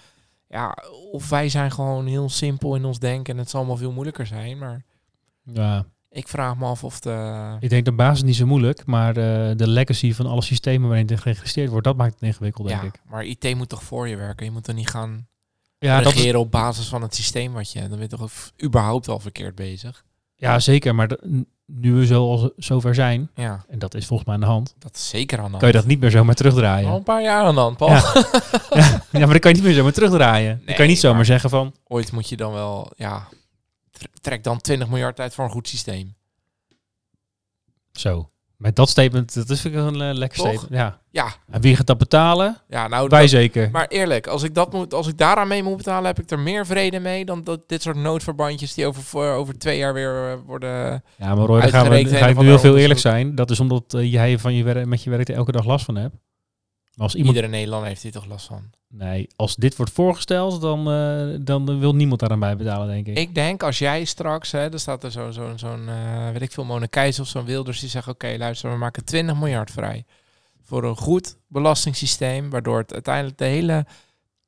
[0.53, 0.77] Ja,
[1.13, 4.27] of wij zijn gewoon heel simpel in ons denken en het zal allemaal veel moeilijker
[4.27, 4.59] zijn.
[4.59, 4.85] Maar
[5.45, 7.57] Ja, ik vraag me af of de...
[7.61, 11.07] ik denk de basis niet zo moeilijk, maar eh, de legacy van alle systemen waarin
[11.07, 13.01] het geregistreerd wordt, dat maakt het ingewikkeld, denk Ja, ik.
[13.05, 14.45] maar IT moet toch voor je werken?
[14.47, 15.27] Je moet er niet gaan
[15.79, 17.91] Ja, dat is, regeren op basis van het systeem wat je hebt.
[17.91, 20.05] Dan ben je toch of- überhaupt al verkeerd bezig.
[20.51, 24.27] Ja zeker, maar de- nu we zo al zover zijn, Ja, en dat is volgens
[24.29, 25.63] mij aan de hand, dat is zeker aan de hand.
[25.63, 26.89] kan je dat niet meer zomaar terugdraaien.
[26.91, 27.91] Al een paar jaar aan de hand, Paul.
[27.91, 28.13] Ja.
[28.71, 30.57] ja, ja, maar dan kan je niet meer zomaar terugdraaien.
[30.57, 33.29] dan Nee, kan je niet zomaar maar- zeggen van, Ooit moet je dan wel, ja,
[33.91, 36.15] tre- trek dan 20 miljard uit voor een goed systeem.
[37.93, 38.31] zo.
[38.63, 40.47] Met dat statement, dat is vind ik een eh, lekker Toch?
[40.49, 40.73] statement.
[40.73, 41.01] Ja.
[41.11, 42.57] Ja, En wie gaat dat betalen?
[42.69, 43.69] ja nou, Wij dat- zeker.
[43.73, 46.39] maar eerlijk, als ik, dat moet, als ik daaraan mee moet betalen, heb ik er
[46.39, 50.31] meer vrede mee dan dat dit soort noodverbandjes die over, voor- over twee jaar weer
[50.31, 51.03] eh, worden...
[51.17, 53.35] Ja, maar Roy, dan gaan we, ga ik nu heel veel eerlijk zijn.
[53.35, 55.85] Dat is omdat eh, jij van je werk, met je werk er elke dag last
[55.85, 56.15] van hebt.
[56.95, 58.71] Maar als iemand, Iedere Nederlander heeft hier toch last van.
[58.89, 63.19] nee, als dit wordt voorgesteld, dan, eh, dan wil niemand daaraan bij betalen, denk ik.
[63.19, 66.53] Ik denk als jij straks, hè, er staat er zo'n, zo'n, zo'n eh, weet ik
[66.53, 70.05] veel, Mona Keizer of zo'n Wilders die zegt, oké, luister, we maken 20 miljard vrij.
[70.65, 73.87] voor een goed belastingssysteem, waardoor het uiteindelijk de hele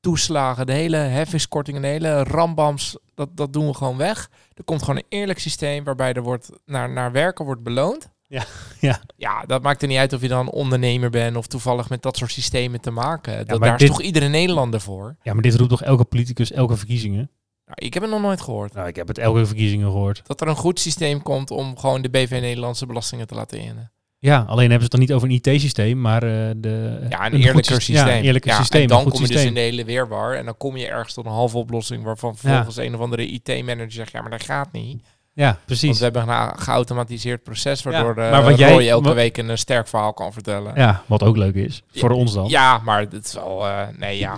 [0.01, 4.31] toeslagen, de hele heffingskortingen, de hele rambams, dat, dat doen we gewoon weg.
[4.55, 8.11] Er komt gewoon een eerlijk systeem waarbij er wordt naar, naar werken wordt beloond.
[8.35, 8.45] Ja,
[8.89, 9.01] ja.
[9.17, 12.17] Ja, dat maakt er niet uit of je dan ondernemer bent of toevallig met dat
[12.17, 13.47] soort systemen te maken.
[13.47, 15.17] Dat, maar daar dit- is toch iedere Nederlander voor?
[15.23, 17.31] Ja, maar dit roept toch elke politicus, elke verkiezingen?
[17.67, 18.75] Nou, ik heb het nog nooit gehoord.
[18.75, 20.23] Nou, ik heb het elke verkiezingen gehoord.
[20.27, 23.93] Dat er een goed systeem komt om gewoon de BV Nederlandse belastingen te laten innen.
[24.19, 27.07] Ja, alleen hebben ze het dan niet over een IT-systeem, maar eh, de...
[27.09, 28.07] Ja, een goed eerlijker syste- systeem.
[28.07, 29.57] Ja, een eerlijker Ja, systeem, En dan een goed kom je dus systeem.
[29.57, 30.35] in de hele weerwar.
[30.35, 33.93] En dan kom je ergens tot een halve oplossing waarvan vervolgens een of andere IT-manager
[33.93, 35.05] zegt, ja, maar dat gaat niet.
[35.37, 35.99] Ja, Want precies.
[35.99, 39.37] we hebben een geautomatiseerd proces waardoor Ja, de maar wat jij- Roy elke wat- week
[39.37, 40.75] een eh, sterk verhaal kan vertellen.
[40.75, 41.83] Ja, wat ook leuk is.
[41.93, 42.49] Voor ons dan.
[42.49, 43.67] Ja, maar het is wel...
[43.67, 44.37] eh, nee, ja.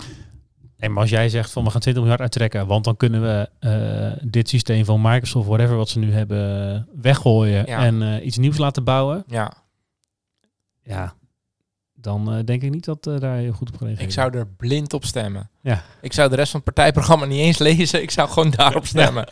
[0.79, 4.27] Maar als jij zegt van we gaan 20 miljard uittrekken, want dan kunnen we eh,
[4.29, 7.77] dit systeem van Microsoft, whatever wat ze nu hebben, weggooien Ja.
[7.83, 9.23] en eh, iets nieuws laten bouwen.
[9.27, 9.53] ja.
[10.83, 11.13] Ja,
[12.07, 14.47] dan eh, denk ik niet dat eh, daar heel goed op gereageerd Ik zou er
[14.47, 15.49] blind op stemmen.
[15.61, 15.83] Ja.
[16.01, 18.01] Ik zou de rest van het partijprogramma niet eens lezen.
[18.01, 19.27] Ik zou gewoon daarop stemmen.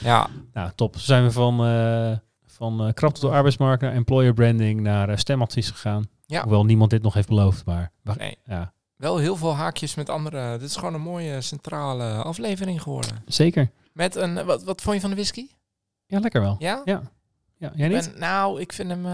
[0.00, 0.96] Ja, Nou, top.
[0.98, 2.16] Zijn we van, eh
[2.46, 6.08] van krapte door arbeidsmarkt naar employer branding naar stemadvies gegaan.
[6.26, 6.42] Ja.
[6.42, 8.38] Hoewel niemand dit nog heeft beloofd, maar wacht, nee.
[8.44, 10.58] ja, Wel heel veel haakjes met andere.
[10.58, 13.22] Dit is gewoon een mooie centrale aflevering geworden.
[13.26, 13.70] zeker.
[13.92, 14.44] Met een...
[14.44, 15.46] Wat, wat vond je van de whisky?
[16.06, 16.56] Ja, lekker wel.
[16.58, 16.82] Ja?
[16.84, 17.02] Ja,
[17.56, 18.18] ja jij niet?
[18.18, 19.06] Nou, ik vind hem...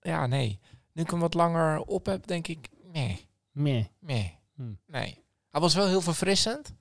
[0.00, 0.60] ja, nee.
[0.92, 2.68] Nu ik hem wat langer op heb, denk ik...
[2.92, 4.62] Nee, nee, Hm.
[4.86, 5.18] nee.
[5.50, 6.74] Hij was wel heel verfrissend.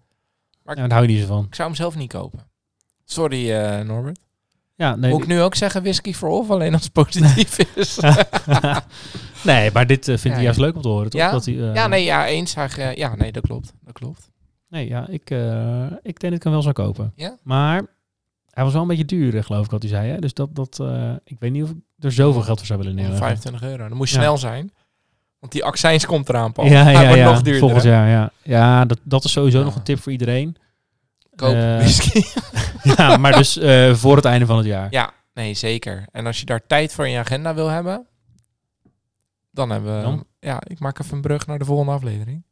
[0.64, 1.46] Ja, daar hou je niet zo van.
[1.46, 2.50] Ik zou hem zelf niet kopen.
[3.06, 4.20] Sorry, eh, Norbert.
[4.76, 8.00] Ja, nee, Moet ik nu ook zeggen whisky voor of alleen als het positief is?
[9.44, 11.22] nee, maar dit eh, vindt Ja, hij juist leuk om te horen, toch?
[11.22, 11.32] Ja?
[11.32, 12.56] Dat hij, eh, ja, nee, ja, eens.
[12.56, 13.74] Hij, ja, nee, dat klopt.
[13.82, 14.30] Dat klopt.
[14.68, 15.30] Nee, ja, ik,
[16.02, 17.14] ik denk dat ik hem wel zou kopen.
[17.16, 17.38] Ja?
[17.44, 17.86] Maar
[18.52, 20.10] hij was wel een beetje duur, eh, geloof ik, wat hij zei.
[20.10, 20.20] Hè?
[20.20, 22.96] Dus dat, dat, eh, ik weet niet of ik er zoveel geld voor zou willen
[22.96, 23.24] neerleggen.
[23.26, 23.88] 25 euro.
[23.88, 24.22] Dan moet je Ja.
[24.22, 24.72] snel zijn.
[25.40, 26.68] Want die accijns komt eraan, Paul.
[26.68, 27.32] Ja, ja, ja.
[27.32, 27.60] nog duurder.
[27.62, 27.90] Volgend hè?
[27.90, 28.32] jaar, ja.
[28.44, 30.56] Ja, dat, dat is sowieso nog een tip voor iedereen.
[31.36, 32.22] Koop whisky.
[32.98, 33.60] ja, maar dus
[34.00, 34.88] voor het einde van het jaar.
[34.92, 36.06] Ja, nee, zeker.
[36.12, 38.06] En als je daar tijd voor in je agenda wil hebben,
[39.52, 40.02] dan hebben we...
[40.04, 40.26] Dan?
[40.40, 42.44] Ja, ik maak even een brug naar de volgende aflevering.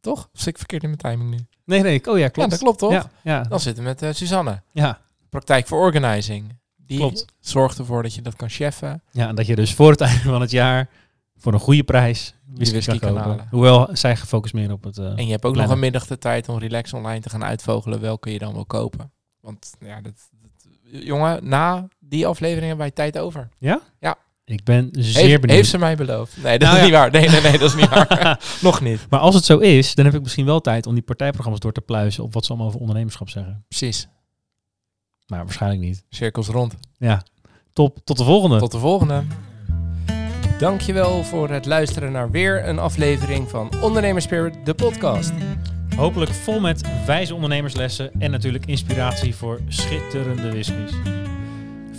[0.00, 0.28] Toch?
[0.34, 1.46] Of zit ik verkeerd in mijn timing nu?
[1.64, 2.10] Nee, nee.
[2.10, 2.36] Oh ja, klopt.
[2.36, 2.92] Ja, dat klopt toch?
[2.92, 4.62] Ja, ja, Dan zitten we met eh, Suzanne.
[4.72, 4.98] ja,
[5.32, 6.58] Praktijk voor Organizing.
[6.76, 7.24] Die Klopt.
[7.40, 9.02] zorgt ervoor dat je dat kan cheffen.
[9.10, 10.88] ja, en dat je dus voor het einde van het jaar
[11.36, 13.46] voor een goede prijs whisky, whisky kan halen.
[13.50, 14.98] Hoewel zij gefocust meer op het...
[14.98, 17.44] eh, En je hebt ook nog een middag de tijd om relax online te gaan
[17.44, 19.12] uitvogelen welke je dan wil kopen.
[19.40, 20.12] Want ja, dat,
[20.42, 23.48] dat- jongen, na die aflevering hebben wij tijd over.
[24.44, 25.50] Ik ben zeer Heeft, benieuwd.
[25.58, 26.36] heeft ze mij beloofd?
[26.42, 26.82] Nee, dat Nou is ja.
[26.84, 27.10] niet waar.
[27.10, 28.40] Nee, nee, nee, dat is niet waar.
[28.62, 29.06] nog niet.
[29.10, 31.72] Maar als het zo is, dan heb ik misschien wel tijd om die partijprogramma's door
[31.72, 33.64] te pluizen op wat ze allemaal over ondernemerschap zeggen.
[33.68, 34.08] Precies.
[35.32, 36.04] Maar waarschijnlijk niet.
[36.08, 36.74] Cirkels rond.
[36.98, 37.22] Ja,
[37.72, 37.98] top.
[38.04, 38.58] Tot de volgende.
[38.58, 39.22] Tot de volgende.
[40.58, 45.32] Dankjewel voor het luisteren naar weer een aflevering van Ondernemerspirit, de podcast.
[45.96, 50.92] Hopelijk vol met wijze ondernemerslessen en natuurlijk inspiratie voor schitterende whiskies.